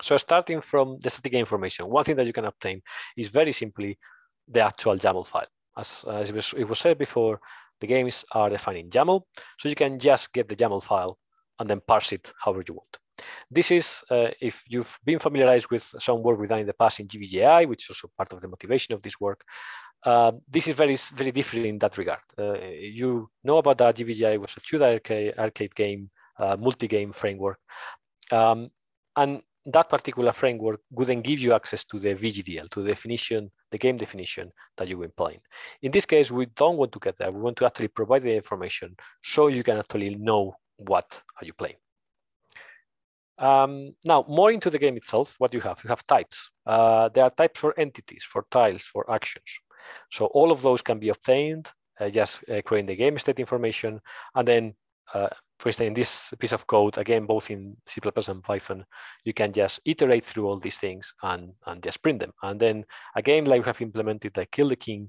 [0.00, 2.82] So starting from the static information, one thing that you can obtain
[3.16, 3.98] is very simply
[4.48, 5.46] the actual YAML file.
[5.76, 7.40] As, as it, was, it was said before,
[7.82, 9.20] the games are defined in YAML,
[9.58, 11.18] so you can just get the YAML file
[11.58, 12.94] and then parse it however you want.
[13.50, 17.00] This is, uh, if you've been familiarized with some work we've done in the past
[17.00, 19.40] in GVGAI, which is also part of the motivation of this work,
[20.04, 22.26] uh, this is very, very different in that regard.
[22.38, 22.58] Uh,
[22.98, 27.58] you know about that GVGAI was a two arcade, arcade game, uh, multi-game framework.
[28.30, 28.70] Um,
[29.16, 33.78] and that particular framework wouldn't give you access to the VGDL, to the definition, the
[33.78, 35.40] game definition that you've been playing.
[35.82, 37.32] In this case, we don't want to get that.
[37.32, 41.52] We want to actually provide the information so you can actually know what are you
[41.52, 41.76] playing.
[43.38, 46.50] Um, now, more into the game itself, what do you have, you have types.
[46.66, 49.44] Uh, there are types for entities, for tiles, for actions.
[50.10, 51.68] So all of those can be obtained,
[52.00, 54.00] uh, just uh, creating the game state information,
[54.34, 54.74] and then
[55.14, 55.28] uh,
[55.62, 58.84] for instance, in this piece of code, again, both in C++ and Python,
[59.22, 62.32] you can just iterate through all these things and, and just print them.
[62.42, 65.08] And then again, like we have implemented like Kill the King,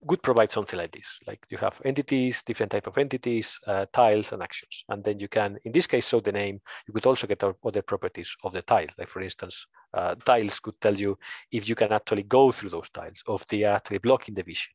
[0.00, 1.06] would provide something like this.
[1.26, 4.84] Like you have entities, different type of entities, uh, tiles and actions.
[4.88, 6.62] And then you can, in this case, show the name.
[6.88, 8.86] You could also get other properties of the tile.
[8.96, 11.18] Like for instance, uh, tiles could tell you
[11.52, 14.44] if you can actually go through those tiles, or if they are actually blocking the
[14.44, 14.72] vision.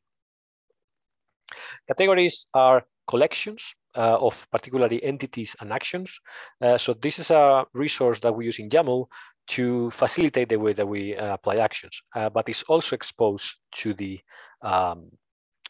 [1.88, 6.18] Categories are collections uh, of particularly entities and actions.
[6.60, 9.06] Uh, so this is a resource that we use in YAML
[9.48, 13.94] to facilitate the way that we uh, apply actions, uh, but it's also exposed to
[13.94, 14.20] the
[14.62, 15.10] um,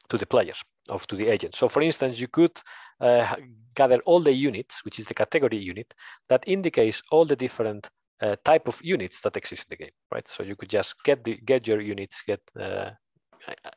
[0.09, 1.55] to the players of to the agent.
[1.55, 2.59] So for instance, you could
[3.01, 3.37] uh,
[3.75, 5.93] gather all the units, which is the category unit,
[6.29, 7.89] that indicates all the different
[8.23, 10.27] uh, type of units that exist in the game, right?
[10.27, 12.41] So you could just get the get your units, get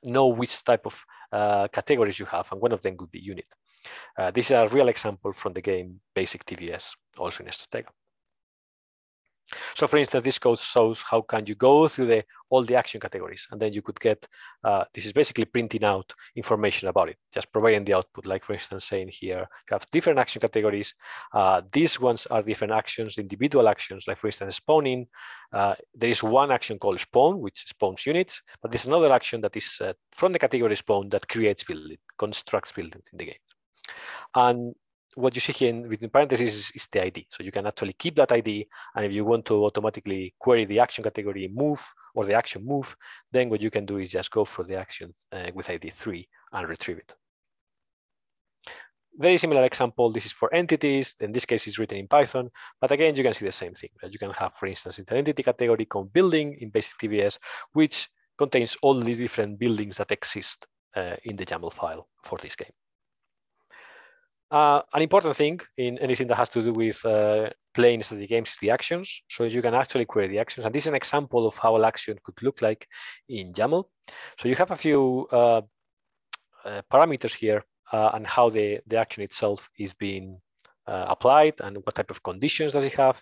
[0.01, 1.03] know which type of
[1.71, 3.45] categories you have, and one of them could be unit.
[4.17, 7.89] Uh, this is a real example from the game Basic TBS, also in Stratega.
[9.75, 12.99] So for instance, this code shows how can you go through the all the action
[12.99, 14.28] categories, and then you could get,
[14.63, 18.54] uh, this is basically printing out information about it, just providing the output, like for
[18.54, 20.95] instance, saying here, you have different action categories.
[21.32, 25.08] Uh, these ones are different actions, individual actions, like for instance, spawning.
[25.54, 29.56] Uh, there is one action called spawn, which spawns units, but there's another action that
[29.56, 33.48] is uh, from the category spawn that creates building, constructs buildings in the game.
[34.36, 34.75] And
[35.15, 37.28] what you see here in, within parentheses is, is, the ID.
[37.30, 38.67] So you can actually keep that ID.
[38.95, 42.95] And if you want to automatically query the action category move or the action move,
[43.32, 46.28] then what you can do is just go for the action uh, with ID 3
[46.54, 47.15] and retrieve it.
[49.17, 50.12] Very similar example.
[50.12, 51.15] This is for entities.
[51.19, 52.49] In this case, it's written in Python.
[52.80, 53.89] But again, you can see the same thing.
[54.02, 54.12] Right?
[54.12, 57.38] You can have, for instance, an entity category called building in basic TBS,
[57.73, 62.56] which contains all these different buildings that exist uh, in the YAML file for this
[62.56, 62.71] game.
[64.51, 68.49] Uh, an important thing in anything that has to do with uh, playing strategy games
[68.49, 69.21] is the actions.
[69.29, 70.65] So you can actually query the actions.
[70.65, 72.88] And this is an example of how an action could look like
[73.28, 73.84] in YAML.
[74.39, 75.61] So you have a few uh,
[76.65, 77.63] uh parameters here
[77.93, 80.41] uh, and how the, the action itself is being
[80.88, 83.21] uh, applied and what type of conditions does it have,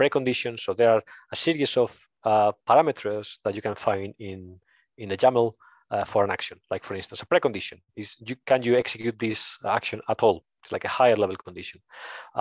[0.00, 0.60] preconditions.
[0.60, 1.02] So there are
[1.32, 4.60] a series of parameters that you can find in,
[4.98, 5.54] in the YAML
[5.94, 6.58] uh, for an action.
[6.72, 9.40] Like for instance, a precondition is you, can you execute this
[9.78, 10.38] action at all?
[10.62, 11.80] It's like a higher level condition.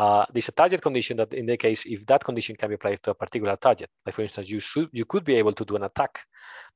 [0.02, 3.02] Uh, there's a target condition that in the case if that condition can be applied
[3.04, 3.90] to a particular target.
[4.06, 6.14] Like for instance, you should you could be able to do an attack,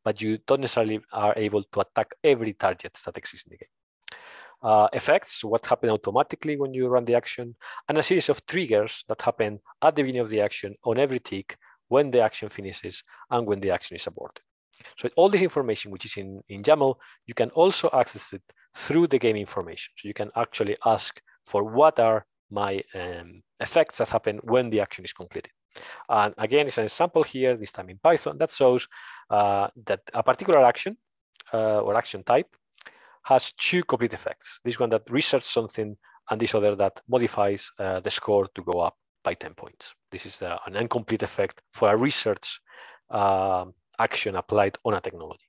[0.06, 3.74] but you don't necessarily are able to attack every target that exists in the game.
[4.62, 7.56] uh, effects, what happened automatically when you run the action,
[7.88, 11.20] and a series of triggers that happen at the beginning of the action on every
[11.20, 11.58] tick,
[11.90, 14.44] when the action finishes, and when the action is aborted.
[14.98, 18.42] So all this information, which is in, in YAML, you can also access it
[18.76, 19.94] through the game information.
[19.98, 24.80] So you can actually ask for what are my um, effects that happen when the
[24.80, 25.52] action is completed.
[26.10, 28.88] And again, it's an example here, this time in Python, that shows
[29.30, 30.98] uh, that a particular action
[31.54, 32.48] uh, or action type
[33.24, 34.60] has two complete effects.
[34.64, 35.98] This one that resets something
[36.30, 39.94] and this other that modifies uh, the score to go up by 10 points.
[40.12, 42.60] This is uh, an incomplete effect for a research
[43.10, 45.46] um, action applied on a technology.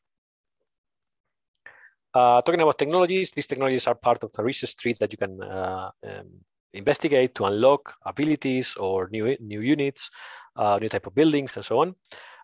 [2.15, 5.43] Uh, talking about technologies, these technologies are part of the research tree that you can
[5.43, 6.27] uh, um,
[6.73, 10.11] investigate to unlock abilities or new new units,
[10.57, 11.95] uh, new type of buildings, and so on.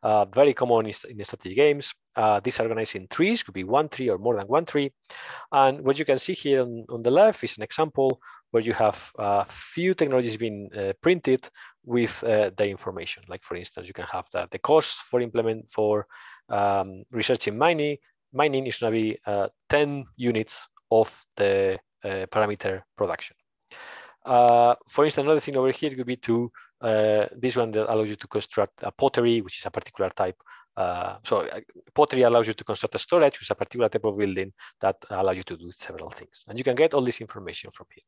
[0.03, 0.93] Uh, very common in,
[1.25, 1.95] strategy games.
[2.15, 4.93] Uh, these are organized in trees, could be one tree or more than one tree.
[5.51, 8.75] And what you can see here on, on the left is an example where you
[8.75, 11.49] have a few technologies being uh, printed
[11.85, 13.22] with uh, the information.
[13.28, 16.07] Like for instance, you can have that the cost for implement for
[16.49, 17.99] um, researching mining.
[18.32, 23.37] Mining is going to be uh, 10 units of the parameter production.
[24.24, 28.09] Uh, for instance, another thing over here could be to uh, this one that allows
[28.09, 30.37] you to construct a pottery, which is a particular type.
[30.76, 31.61] Uh, so uh,
[31.95, 34.97] pottery allows you to construct a storage, which is a particular type of building that
[35.11, 36.45] allows you to do several things.
[36.49, 38.03] And you can get all this information from here.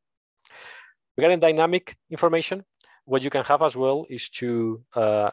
[1.17, 2.63] Regarding dynamic information,
[3.07, 5.31] what you can have as well is to uh,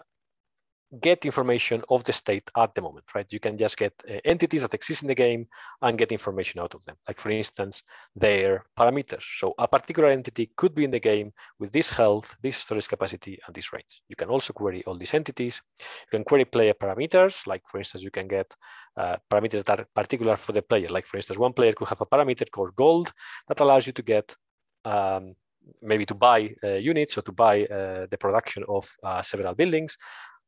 [1.01, 3.27] get information of the state at the moment, right?
[3.31, 5.49] You can just get uh, entities that exist in the game
[5.83, 6.97] and get information out of them.
[7.09, 7.83] Like for instance,
[8.15, 9.25] their parameters.
[9.39, 13.39] So a particular entity could be in the game with this health, this storage capacity,
[13.45, 14.03] and this range.
[14.09, 15.61] You can also query all these entities.
[15.81, 17.45] You can query player parameters.
[17.47, 18.55] Like for instance, you can get
[18.97, 20.89] uh, parameters that are particular for the player.
[20.89, 23.13] Like for instance, one player could have a parameter called gold
[23.49, 24.37] that allows you to get
[24.85, 25.35] um,
[25.83, 29.97] maybe to buy uh, units or to buy uh, the production of uh, several buildings.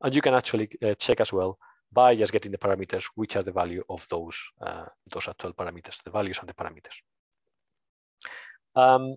[0.03, 1.59] And you can actually check as well
[1.93, 4.37] by just getting the parameters, which are the value of those,
[5.11, 6.97] those actual parameters, the values of the parameters.
[8.75, 9.17] Um,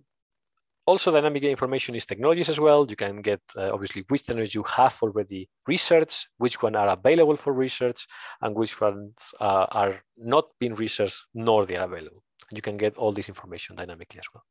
[0.89, 2.87] also, dynamic information is technologies as well.
[2.89, 7.37] You can get uh, obviously which technologies you have already researched, which one are available
[7.37, 8.07] for research,
[8.41, 12.23] and which ones uh, are not being researched nor they are available.
[12.51, 14.43] You can get all this information dynamically as well.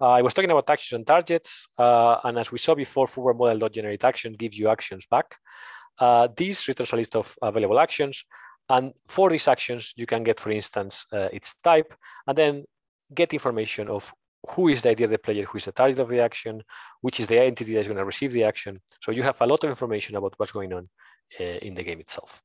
[0.00, 3.38] Uh, I was talking about actions and targets, uh, and as we saw before, forward
[3.38, 5.36] model.generate action gives you actions back.
[5.98, 8.24] Uh, this returns a list of available actions,
[8.68, 11.94] and for these actions, you can get, for instance, uh, its type,
[12.26, 12.64] and then
[13.14, 14.12] get information of
[14.50, 16.62] who is the ID of the player, who is the target of the action,
[17.00, 18.80] which is the entity that is going to receive the action.
[19.00, 20.88] So you have a lot of information about what's going on
[21.40, 22.42] uh, in the game itself.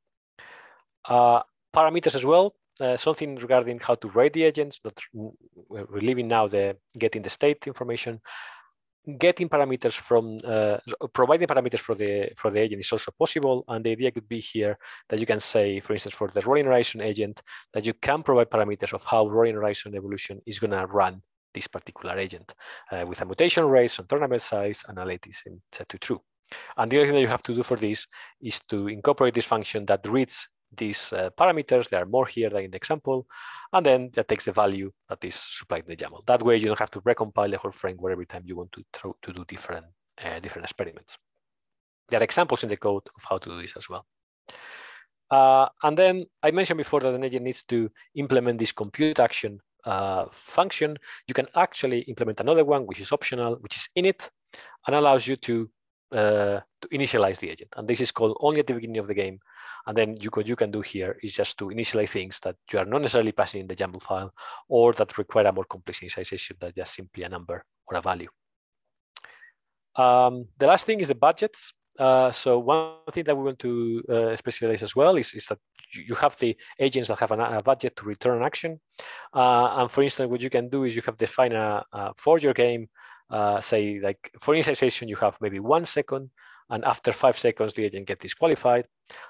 [1.03, 1.41] Uh,
[1.75, 6.47] parameters as well uh, something regarding how to rate the agents, not we're leaving now
[6.47, 8.21] the getting the state information.
[9.17, 10.77] Getting parameters from uh,
[11.13, 14.39] providing parameters for the for the agent is also possible, and the idea could be
[14.39, 14.77] here
[15.07, 17.41] that you can say, for instance, for the rolling horizon agent,
[17.73, 21.21] that you can provide parameters of how rolling horizon evolution is going to run
[21.53, 22.53] this particular agent
[22.91, 26.21] uh, with a mutation rate, some tournament size, and a latency set to true.
[26.77, 28.05] And the other thing that you have to do for this
[28.41, 31.89] is to incorporate this function that reads these uh, parameters.
[31.89, 33.27] There are more here than in the example.
[33.73, 36.25] And then that takes the value that is supplied in the YAML.
[36.25, 38.83] That way you don't have to recompile the whole framework every time you want to,
[39.21, 39.85] to do different,
[40.23, 41.17] uh, different experiments.
[42.09, 44.05] There are examples in the code of how to do this as well.
[45.29, 49.59] Uh, and then I mentioned before that an agent needs to implement this compute action
[49.85, 50.97] uh, function.
[51.27, 54.29] You can actually implement another one, which is optional, which is init,
[54.87, 55.69] and allows you to,
[56.11, 57.73] uh, to initialize the agent.
[57.77, 59.39] And this is called only at the beginning of the game
[59.87, 62.79] and then you, what you can do here is just to initialize things that you
[62.79, 64.33] are not necessarily passing in the YAML file
[64.67, 68.29] or that require a more complex initialization than just simply a number or a value.
[69.95, 71.73] Um, the last thing is the budgets.
[71.97, 75.57] Uh, so one thing that we want to uh, specialize as well is, is that
[75.93, 78.79] you have the agents that have an, a budget to return an action.
[79.33, 82.37] Uh, and for instance, what you can do is you have defined a, a for
[82.37, 82.87] your game,
[83.29, 86.29] uh, say like for initialization, you have maybe one second
[86.69, 88.85] and after five seconds, the agent gets disqualified.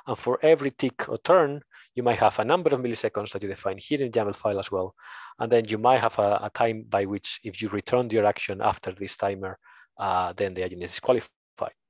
[0.08, 1.62] And for every tick or turn,
[1.96, 4.72] you might have a number of milliseconds that you define here in YAML file as
[4.72, 4.94] well.
[5.40, 8.60] And then you might have a, a time by which if you return your action
[8.62, 9.58] after this timer,
[9.98, 11.30] uh, then the agent is disqualified.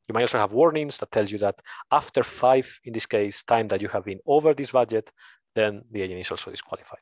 [0.07, 1.59] You might also have warnings that tells you that
[1.91, 5.11] after five, in this case, time that you have been over this budget,
[5.55, 6.99] then the agent is also disqualified.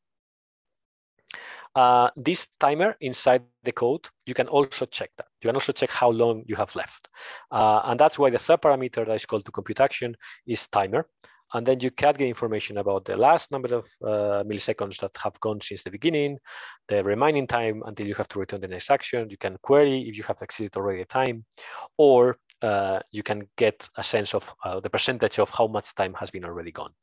[1.76, 5.28] Uh, this timer inside the code, you can also check that.
[5.42, 7.08] You can also check how long you have left.
[7.52, 10.16] Uh, and that's why the third parameter that is called to compute action
[10.46, 11.08] is timer.
[11.54, 15.40] and then you can get information about the last number of uh, milliseconds that have
[15.40, 16.38] gone since the beginning,
[16.88, 19.30] the remaining time until you have to return the next action.
[19.30, 21.46] You can query if you have exceeded already time,
[21.98, 26.14] or uh, you can get a sense of uh, the percentage of how much time
[26.16, 26.94] has been already gone.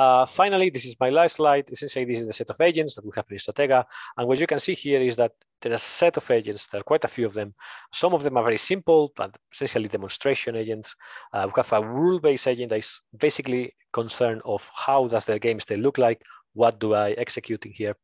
[0.00, 1.68] Uh, finally, this is my last slide.
[1.70, 3.84] Essentially, this is the set of agents that we have in Stratega.
[4.16, 6.68] And what you can see here is that there are a set of agents.
[6.68, 7.52] There are quite a few of them.
[7.92, 10.96] Some of them are very simple, but essentially demonstration agents.
[11.34, 15.60] Uh, we have a rule-based agent that is basically concerned of how does the game
[15.60, 16.22] state look like?
[16.54, 17.94] What do I execute in here?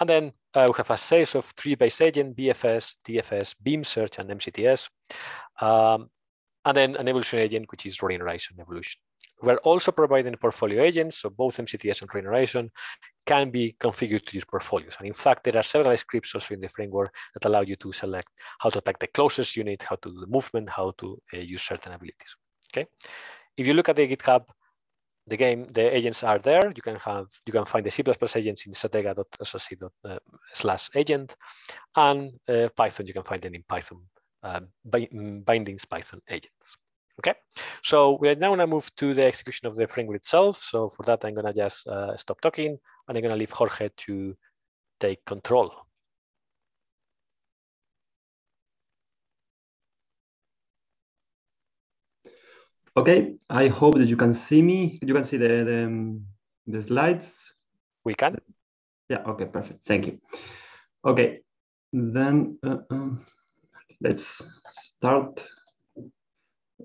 [0.00, 4.18] And then uh, we have a series of three base agent, BFS, DFS, Beam Search,
[4.18, 4.88] and MCTS.
[5.60, 6.08] Um,
[6.64, 9.00] and then an evolution agent, which is Horizon Evolution.
[9.40, 12.70] We're also providing portfolio agents, so both MCTS and Regeneration
[13.24, 14.94] can be configured to use portfolios.
[14.98, 17.92] And in fact, there are several scripts also in the framework that allow you to
[17.92, 18.28] select
[18.58, 21.62] how to attack the closest unit, how to do the movement, how to uh, use
[21.62, 22.34] certain abilities.
[22.72, 22.86] Okay.
[23.56, 24.44] If you look at the GitHub,
[25.28, 26.72] the game, the agents are there.
[26.74, 28.02] You can have, you can find the C++
[28.36, 30.18] agents in stratega.src uh,
[30.54, 31.36] slash agent,
[31.94, 33.06] and uh, Python.
[33.06, 34.00] You can find them in Python
[34.42, 36.76] uh, bindings Python agents.
[37.20, 37.34] Okay,
[37.82, 40.62] so we are now gonna move to the execution of the framework itself.
[40.62, 42.78] So for that, I'm gonna just uh, stop talking
[43.08, 44.36] and I'm gonna leave Jorge to
[45.00, 45.72] take control.
[52.96, 54.98] Okay, I hope that you can see me.
[55.02, 56.24] You can see the, the, um,
[56.66, 57.54] the slides.
[58.04, 58.36] We can.
[59.08, 59.86] Yeah, okay, perfect.
[59.86, 60.18] Thank you.
[61.04, 61.40] Okay,
[61.92, 63.10] then uh, uh,
[64.00, 65.46] let's start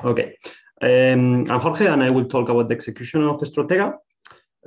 [0.03, 0.35] Okay.
[0.81, 3.93] Um, I'm Jorge, and I will talk about the execution of Stratega.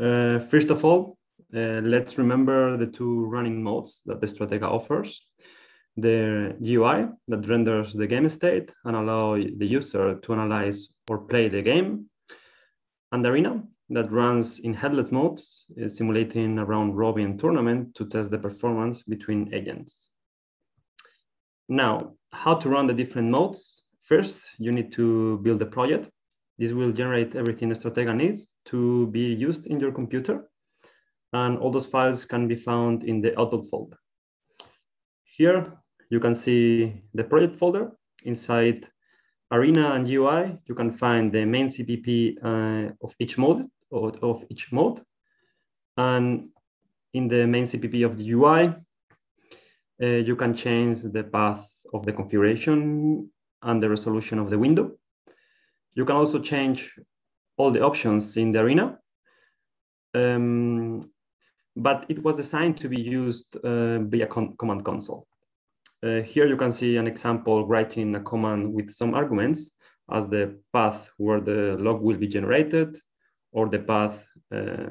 [0.01, 1.19] Uh, first of all,
[1.55, 5.21] uh, let's remember the two running modes that the Stratega offers.
[5.97, 11.49] The GUI that renders the game state and allow the user to analyze or play
[11.49, 12.07] the game.
[13.13, 18.07] And the Arena that runs in headless modes, uh, simulating a round robin tournament to
[18.07, 20.09] test the performance between agents.
[21.69, 26.09] Now, how to run the different modes First, you need to build a project.
[26.59, 30.49] This will generate everything Stratega needs to be used in your computer.
[31.33, 33.99] And all those files can be found in the output folder.
[35.25, 35.73] Here,
[36.09, 37.91] you can see the project folder.
[38.23, 38.89] Inside
[39.51, 44.45] Arena and UI, you can find the main CPP uh, of each mode, of, of
[44.51, 45.03] each mode.
[45.97, 46.51] And
[47.13, 48.73] in the main CPP of the UI,
[50.01, 53.31] uh, you can change the path of the configuration
[53.63, 54.93] and the resolution of the window.
[55.95, 56.93] You can also change
[57.57, 58.99] all the options in the arena.
[60.15, 61.03] Um,
[61.77, 65.27] but it was designed to be used uh, via con command console.
[66.03, 69.71] Uh, here you can see an example writing a command with some arguments
[70.11, 72.99] as the path where the log will be generated
[73.53, 74.25] or the path
[74.55, 74.89] uh,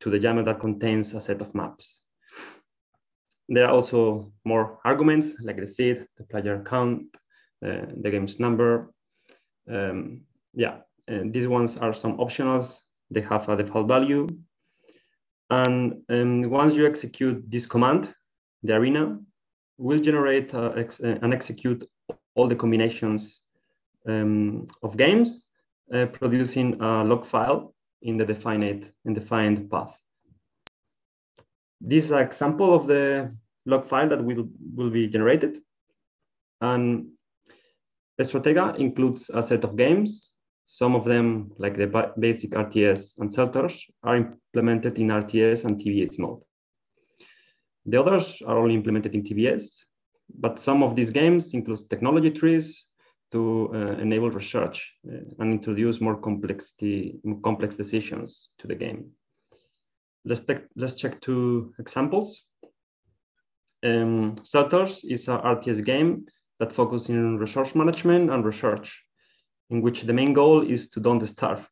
[0.00, 2.02] to the YAML that contains a set of maps.
[3.48, 7.02] There are also more arguments like the seed, the player count,
[7.64, 8.92] uh, the game's number.
[9.70, 10.22] Um,
[10.54, 12.78] yeah, these ones are some optionals.
[13.10, 14.26] They have a default value.
[15.50, 18.14] And um, once you execute this command,
[18.62, 19.18] the arena
[19.78, 21.88] will generate uh, ex uh, and execute
[22.34, 23.40] all the combinations
[24.06, 25.46] um, of games,
[25.94, 29.98] uh, producing a log file in the defined, in defined path.
[31.80, 33.34] This is an example of the
[33.66, 35.58] log file that will, will be generated.
[36.60, 37.10] And
[38.20, 40.32] Stratega includes a set of games.
[40.66, 46.18] Some of them, like the basic RTS and Celters, are implemented in RTS and TBS
[46.18, 46.40] mode.
[47.86, 49.84] The others are only implemented in TBS,
[50.38, 52.86] but some of these games include technology trees
[53.32, 59.10] to uh, enable research uh, and introduce more complexity, complex decisions to the game.
[60.24, 60.42] Let's,
[60.76, 62.44] let's check two examples.
[63.84, 66.26] Um, Celters is a RTS game
[66.58, 69.02] that focuses in resource management and research,
[69.70, 71.68] in which the main goal is to don't starve.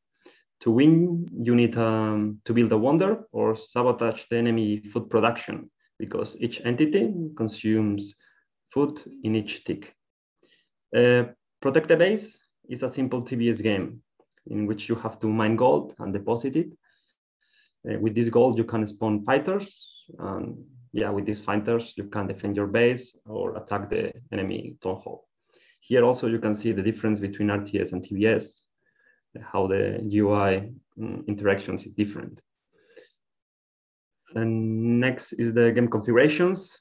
[0.61, 5.71] To win, you need um, to build a wonder or sabotage the enemy food production
[5.99, 8.15] because each entity consumes
[8.71, 9.95] food in each tick.
[10.97, 11.25] Uh,
[11.61, 12.39] Protect the Base
[12.69, 14.03] is a simple TBS game
[14.47, 16.73] in which you have to mine gold and deposit it.
[17.89, 19.87] Uh, with this gold, you can spawn fighters
[20.19, 20.57] and
[20.93, 25.27] yeah, with these fighters, you can defend your base or attack the enemy town hall.
[25.81, 28.47] Here also you can see the difference between RTS and TBS,
[29.43, 32.41] how the UI mm, interactions is different.
[34.35, 36.81] And next is the game configurations.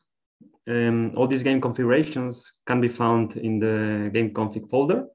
[0.67, 5.05] Um, all these game configurations can be found in the game config folder.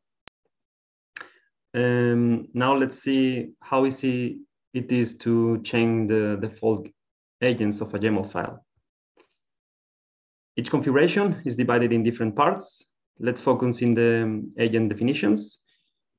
[1.73, 4.41] Um, now let's see how easy
[4.73, 6.89] it is to change the default
[7.43, 8.65] agents of a YAML file.
[10.57, 12.85] Each configuration is divided in different parts.
[13.19, 15.59] Let's focus in the agent definitions.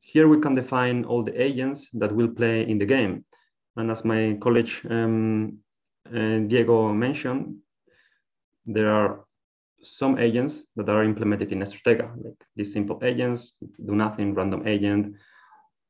[0.01, 3.23] Here we can define all the agents that will play in the game.
[3.75, 5.59] And as my colleague um,
[6.07, 7.57] uh, Diego mentioned,
[8.65, 9.25] there are
[9.83, 15.15] some agents that are implemented in Stratega, like these simple agents, do nothing, random agent,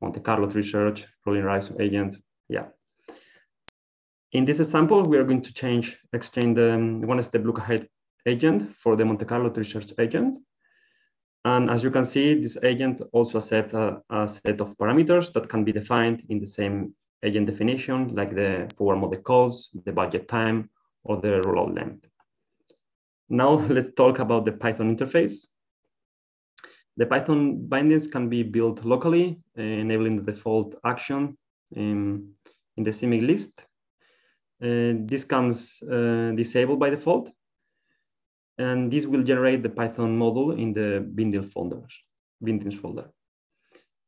[0.02, 2.16] Monte Carlo research, rolling horizon agent,
[2.52, 2.68] yeah.
[4.34, 7.88] In this example, we are going to change, exchange the um, one step look ahead
[8.26, 10.38] agent for the Monte Carlo search agent.
[11.44, 15.50] And as you can see, this agent also accepts a, a, set of parameters that
[15.50, 16.94] can be defined in the same
[17.24, 20.70] agent definition, like the forward model calls, the budget time,
[21.04, 22.06] or the rollout length.
[23.30, 25.48] Now let's talk about the Python interface.
[26.98, 31.38] The Python bindings can be built locally, enabling the default action
[31.76, 32.34] in,
[32.78, 33.64] in the CMake list.
[34.62, 37.32] Uh, this comes uh, disabled by default.
[38.58, 41.98] And this will generate the Python model in the binding folders,
[42.42, 43.10] bindings folder.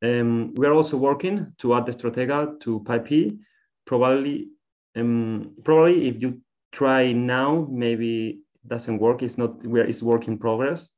[0.03, 3.39] Um, we are also working to add the Stratega to PyPI.
[3.85, 4.49] Probably,
[4.95, 6.41] um, probably if you
[6.71, 9.23] try now, maybe doesn't work.
[9.23, 10.89] It's not where it's work in progress.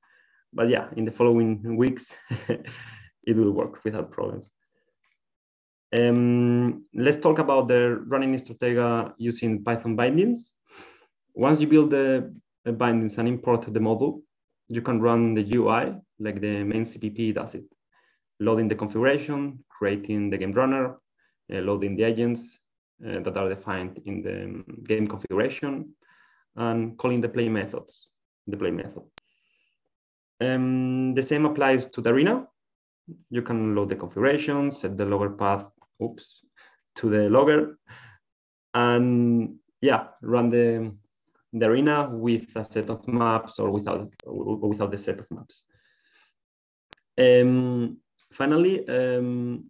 [0.52, 2.14] But yeah, in the following weeks,
[2.50, 4.50] it will work without problems.
[5.96, 10.52] Um, let's talk about the running Stratega using Python bindings.
[11.36, 12.34] Once you build the
[12.66, 14.22] bindings and import the module,
[14.68, 17.66] you can run the UI like the main CPP does it.
[18.40, 20.98] Loading the configuration, creating the game runner,
[21.54, 22.58] uh, loading the agents
[23.06, 25.94] uh, that are defined in the um, game configuration,
[26.56, 28.08] and calling the play methods,
[28.48, 29.04] the play method.
[30.42, 32.48] Um, the same applies to the arena.
[33.30, 35.66] You can load the configuration, set the logger path,
[36.04, 36.42] oops,
[36.96, 37.78] to the logger,
[38.74, 40.92] and yeah, run the,
[41.54, 45.64] the arena with a set of maps or without, or without the set of maps.
[47.18, 47.98] Um,
[48.34, 49.66] finally, um,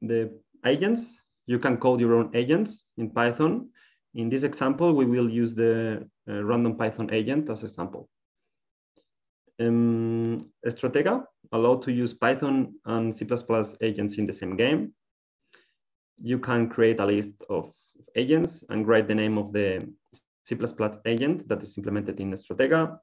[0.00, 3.68] the agents, you can code your own agents in Python.
[4.14, 8.08] In this example, we will use the uh, random Python agent as example.
[9.60, 13.26] Um, Stratega allowed to use Python and C++
[13.80, 14.92] agents in the same game.
[16.20, 17.72] You can create a list of
[18.16, 19.88] agents and write the name of the
[20.44, 20.56] C++
[21.06, 22.98] agent that is implemented in Stratega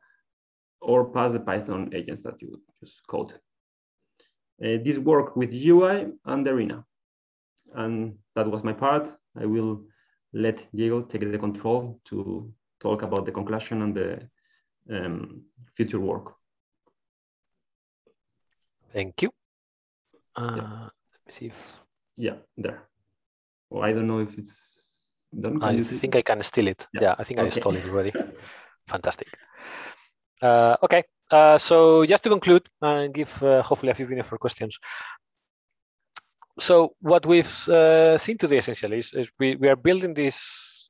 [0.82, 3.34] or pass the Python agents that you just code.
[4.64, 6.86] Uh, this work with UI and Arena.
[7.76, 9.12] And that was my part.
[9.40, 9.84] I will
[10.34, 14.30] let Diego take the control to talk about the conclusion and the
[14.90, 15.44] um,
[15.76, 16.34] future work.
[18.94, 19.32] Thank you.
[20.36, 20.62] Uh, yeah.
[20.62, 21.72] Let me see if.
[22.18, 22.82] Yeah, there.
[23.72, 24.56] Oh, I don't know if it's
[25.40, 25.60] done.
[25.60, 26.88] Can I think I can steal it.
[26.94, 27.48] Yeah, yeah I think okay.
[27.48, 28.14] I stole it already.
[28.88, 29.28] Fantastic.
[30.42, 34.38] Uh, okay, uh, so just to conclude and give uh, hopefully a few minutes for
[34.38, 34.78] questions.
[36.60, 40.90] So what we've uh, seen today essentially is, is we, we are building this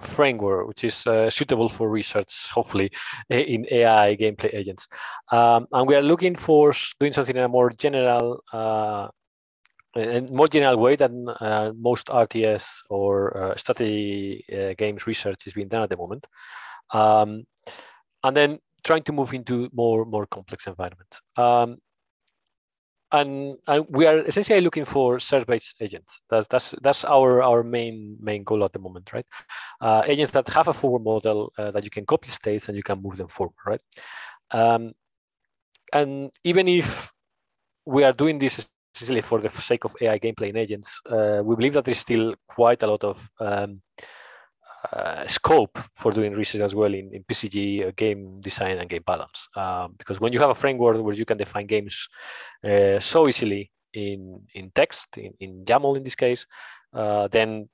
[0.00, 2.90] framework, which is uh, suitable for research, hopefully,
[3.30, 4.86] in AI gameplay agents.
[5.32, 9.08] Um, and we are looking for doing something in a more general, uh,
[9.96, 15.54] in more general way than uh, most RTS or uh, strategy uh, games research is
[15.54, 16.26] being done at the moment.
[16.92, 17.44] Um,
[18.22, 21.20] and then trying to move into more more complex environments.
[21.36, 21.78] Um,
[23.12, 26.20] and, and we are essentially looking for search-based agents.
[26.28, 29.26] That's that's that's our our main main goal at the moment, right?
[29.80, 32.82] Uh, agents that have a forward model uh, that you can copy states and you
[32.82, 33.80] can move them forward, right?
[34.50, 34.92] Um,
[35.92, 37.12] and even if
[37.86, 41.56] we are doing this essentially for the sake of AI gameplay in agents, uh, we
[41.56, 43.80] believe that there's still quite a lot of um,
[44.92, 49.02] uh, scope for doing research as well in, in PCG, uh, game design, and game
[49.06, 49.48] balance.
[49.56, 52.08] Um, because when you have a framework where you can define games
[52.64, 56.46] uh, so easily in, in text, in, in YAML in this case,
[56.94, 57.68] uh, then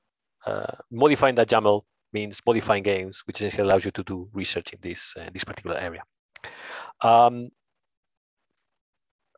[0.46, 4.78] uh, modifying that YAML means modifying games, which essentially allows you to do research in
[4.82, 6.02] this, this particular area.
[7.00, 7.50] Um,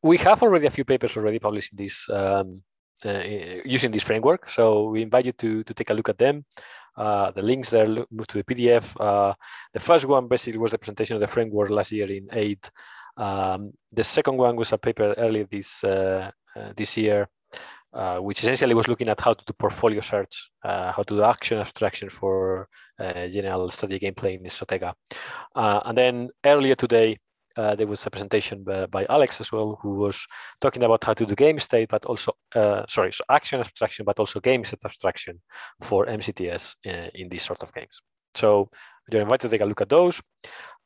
[0.05, 2.63] we have already a few papers already published in this um,
[3.07, 3.23] uh,
[3.65, 4.51] using this framework.
[4.51, 6.45] So we invite you to, to take a look at them.
[6.95, 8.85] Uh, the links there move to the PDF.
[9.01, 9.33] Uh,
[9.73, 12.71] the first one basically was the presentation of the framework last year in AIIDE.
[13.17, 17.29] Um, the second one was a paper earlier this uh, uh, this year,
[17.95, 21.59] uh, which essentially was looking at how to do portfolio search, how to do action
[21.59, 24.93] abstraction for general study gameplay in Stratega.
[25.55, 27.17] and then earlier today,
[27.57, 30.27] uh, there was a presentation by, by, Alex as well, who was
[30.61, 34.19] talking about how to do game state, but also, uh, sorry, so action abstraction, but
[34.19, 35.41] also game state abstraction
[35.81, 38.01] for MCTS uh, in these sort of games.
[38.35, 38.71] So
[39.11, 40.21] you're invited to take a look at those.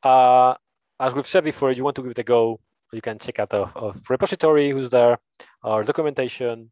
[0.03, 0.53] Uh,
[0.99, 2.59] as we've said before, you want to give it a go,
[2.91, 3.67] you can check out the
[4.09, 5.17] repository who's there,
[5.63, 6.71] our documentation,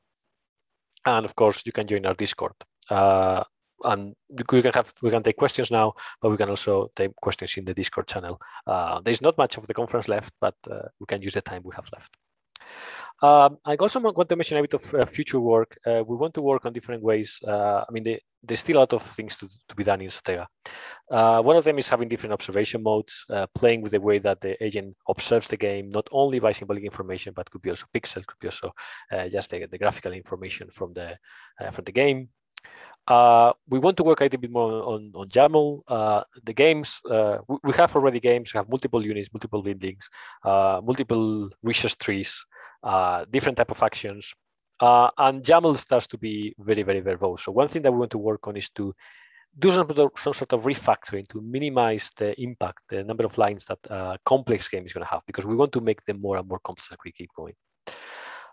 [1.05, 2.53] and of course, you can join our Discord.
[2.89, 3.43] Uh,
[3.83, 4.15] and
[4.51, 7.65] we can have we can take questions now, but we can also take questions in
[7.65, 8.39] the Discord channel.
[8.65, 11.61] Uh, there's not much of the conference left, but uh, we can use the time
[11.63, 12.15] we have left.
[13.21, 15.77] Um, I also want to mention a bit of uh, future work.
[15.85, 17.39] Uh, we want to work on different ways.
[17.47, 20.09] Uh, I mean, the, there's still a lot of things to, to be done in
[20.09, 20.45] Stratega.
[21.09, 23.25] Uh, one of them is having different observation modes,
[23.55, 27.33] playing with the way that the agent observes the game, not only by symbolic information,
[27.35, 28.71] but could be also pixels, could be also
[29.31, 31.17] just the, the, graphical information from the
[31.71, 32.29] from the game.
[33.07, 35.81] Uh, we want to work a little bit more on, on YAML.
[35.87, 40.09] Uh, the games, uh, we, we, have already games, we have multiple units, multiple buildings,
[40.43, 42.45] uh, multiple research trees,
[42.83, 44.33] uh, different type of actions.
[44.81, 47.41] And YAML starts to be very, very verbose.
[47.41, 48.93] So one thing that we want to work on is to
[49.59, 49.87] do some,
[50.17, 54.67] some sort of refactoring to minimize the impact, the number of lines that a complex
[54.67, 56.89] game is going to have, because we want to make them more and more complex
[56.91, 57.53] as we keep going.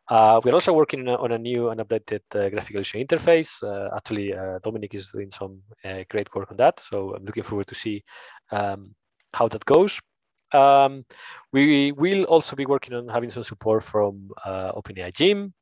[0.08, 3.62] Uh, we're also working on a, new and updated uh, graphical user interface.
[3.62, 6.78] Uh, actually, uh, Dominik is doing some uh, great work on that.
[6.78, 8.04] So I'm looking forward to see
[8.50, 8.94] um,
[9.32, 9.98] how that goes.
[10.52, 11.04] Um,
[11.52, 15.54] we will also be working on having some support from uh, OpenAI Gym.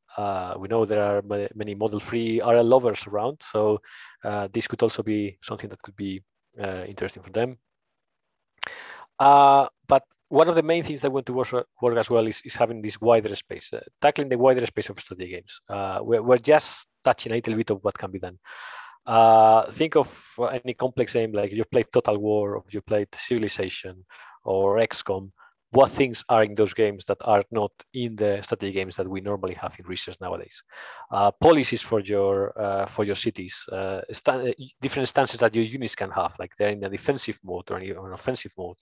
[0.59, 1.23] we know there are
[1.55, 3.81] many model-free RL lovers around, so
[4.53, 6.21] this could also be something that could be
[6.59, 7.57] interesting for them.
[9.19, 12.55] but one of the main things that we want to work, as well is, is
[12.55, 15.61] having this wider space, uh, tackling the wider space of strategy games.
[15.69, 18.39] Uh, we're, we're, just touching a little bit of what can be done.
[19.05, 20.09] Uh, think of
[20.65, 24.07] any complex game like you played Total War, or you played Civilization,
[24.45, 25.31] or XCOM.
[25.73, 29.21] What things are in those games that are not in the strategy games that we
[29.21, 30.63] normally have in research nowadays?
[31.11, 34.01] Uh, policies for your uh, for your cities, uh,
[34.81, 37.91] different stances that your units can have, like they're in a defensive mode or in
[37.91, 38.79] an offensive mode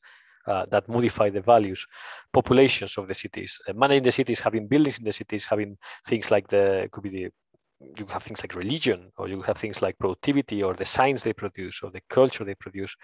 [0.46, 1.86] uh, that modify the values,
[2.32, 5.76] populations of the cities, uh, managing the cities, having buildings in the cities, having
[6.06, 7.28] things like the could be the
[7.96, 11.32] you have things like religion, or you have things like productivity, or the science they
[11.32, 12.94] produce, or the culture they produce,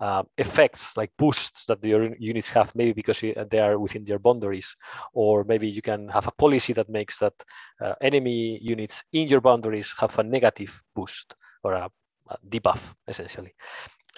[0.00, 4.76] uh, effects like boosts that your units have, maybe because they are within their boundaries,
[5.14, 7.32] or maybe you can have a policy that makes that
[7.80, 11.34] uh, enemy units in your boundaries have a negative boost
[11.64, 11.88] or a,
[12.28, 13.54] a debuff, essentially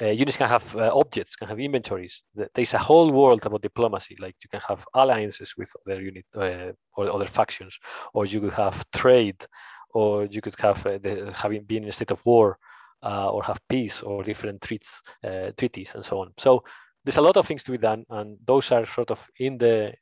[0.01, 2.23] uh, units can have uh, objects, can have inventories.
[2.55, 4.17] There's a whole world about diplomacy.
[4.19, 7.79] Like you can have alliances with other unit uh, or other factions,
[8.15, 9.45] or you could have trade,
[9.93, 12.59] or you could have uh, the, having been in a state of war,
[13.03, 16.33] uh, or have peace, or different treats, uh, treaties, and so on.
[16.39, 16.65] So
[17.05, 19.93] there's a lot of things to be done, and those are sort of in the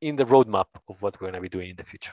[0.00, 2.12] in the roadmap of what we're going to be doing in the future.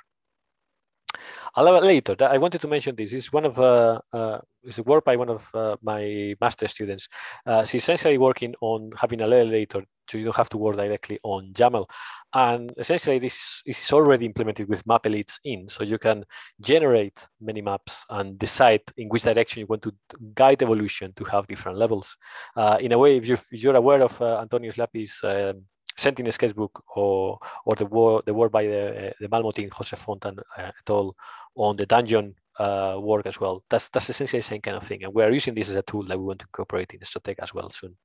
[1.57, 3.13] Later, I wanted to mention this.
[3.13, 7.07] It's one of uh, uh, it's a work by one of uh, my master students.
[7.45, 11.19] Uh, she's essentially working on having a later, so you don't have to work directly
[11.23, 11.85] on YAML.
[12.33, 16.25] And essentially, this is already implemented with map elites in, so you can
[16.61, 19.93] generate many maps and decide in which direction you want to
[20.33, 22.15] guide evolution to have different levels.
[22.55, 25.63] Uh, in a way, if, you are aware of uh, Antonios Liapis um,
[25.97, 30.37] Sentient Sketchbook or or the work the work by the the Malmo team, Jose Fontan
[30.57, 31.15] uh, et al.
[31.55, 33.63] on the dungeon uh, work as well.
[33.69, 35.81] That's that's essentially the same kind of thing, and we are using this as a
[35.83, 37.95] tool that we want to incorporate in Stratega as well soon.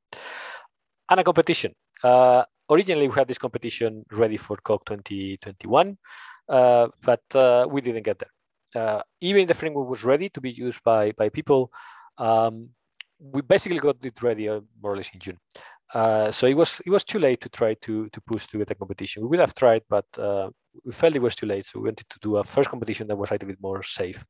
[1.11, 1.75] And a competition.
[2.03, 5.97] Uh, originally, we had this competition ready for COG 2021,
[6.49, 8.31] uh, but uh, we didn't get there.
[8.75, 11.71] Uh, even the framework was ready to be used by by people.
[12.19, 12.71] Um,
[13.21, 15.39] we basically got it ready uh, more or less in June.
[15.95, 18.71] Uh, so it was it was too late to try to to push to get
[18.71, 19.23] a competition.
[19.23, 20.51] We would have tried, but uh,
[20.85, 21.65] we felt it was too late.
[21.65, 24.25] So we wanted to do a first competition that was a little bit more safe.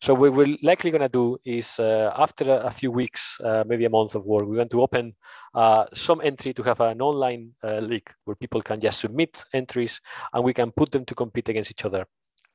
[0.00, 3.84] So what we're likely going to do is uh, after a, few weeks, uh, maybe
[3.84, 5.14] a month of work, we want to open
[5.54, 7.50] uh, some entry to have an online
[7.80, 10.00] league where people can just submit entries
[10.32, 12.06] and we can put them to compete against each other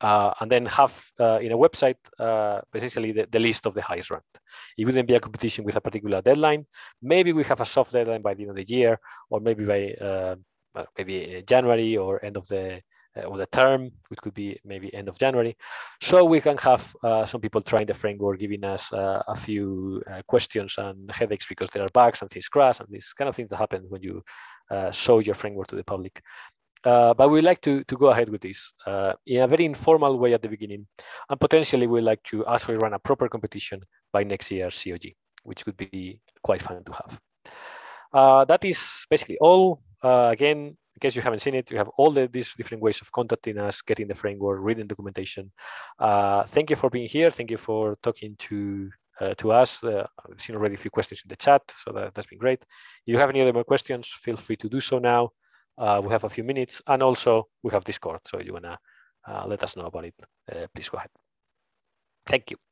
[0.02, 3.82] uh, and then have uh, in a website uh, essentially the, the, list of the
[3.82, 4.40] highest ranked.
[4.78, 6.66] It wouldn't be a competition with a particular deadline.
[7.02, 9.94] Maybe we have a soft deadline by the end of the year, or maybe by
[9.94, 10.36] uh,
[10.98, 12.82] maybe January or end of the
[13.18, 15.58] uh, of the term, which could be maybe end of January.
[16.04, 20.76] So we can have uh, some people trying the framework, giving us a few questions
[20.78, 23.58] and headaches because there are bugs and things crash and these kind of things that
[23.58, 24.22] happen when you
[24.92, 26.22] show your framework to the public.
[26.88, 30.18] Uh, but we like to, to go ahead with this uh, in a very informal
[30.18, 30.88] way at the beginning.
[31.30, 33.82] And potentially we like to actually run a proper competition
[34.14, 35.06] by next year COG,
[35.44, 37.20] which would be quite fun to have.
[38.14, 38.80] Uh, that is
[39.10, 39.82] basically all.
[40.02, 43.02] Uh, again, in case you haven't seen it, you have all the, these different ways
[43.02, 45.52] of contacting us, getting the framework, reading documentation.
[46.00, 47.30] Uh, thank you for being here.
[47.30, 49.84] Thank you for talking to uh, to us.
[49.84, 52.62] Uh, I've seen already a few questions in the chat, so that, that's been great.
[52.62, 55.32] If you have any other more questions, feel free to do so now.
[55.78, 58.80] Uh, we have a few minutes, and also we have Discord, so you wanna
[59.28, 60.16] uh, let us know about it,
[60.52, 61.10] uh, please go ahead.
[62.26, 62.67] Thank you.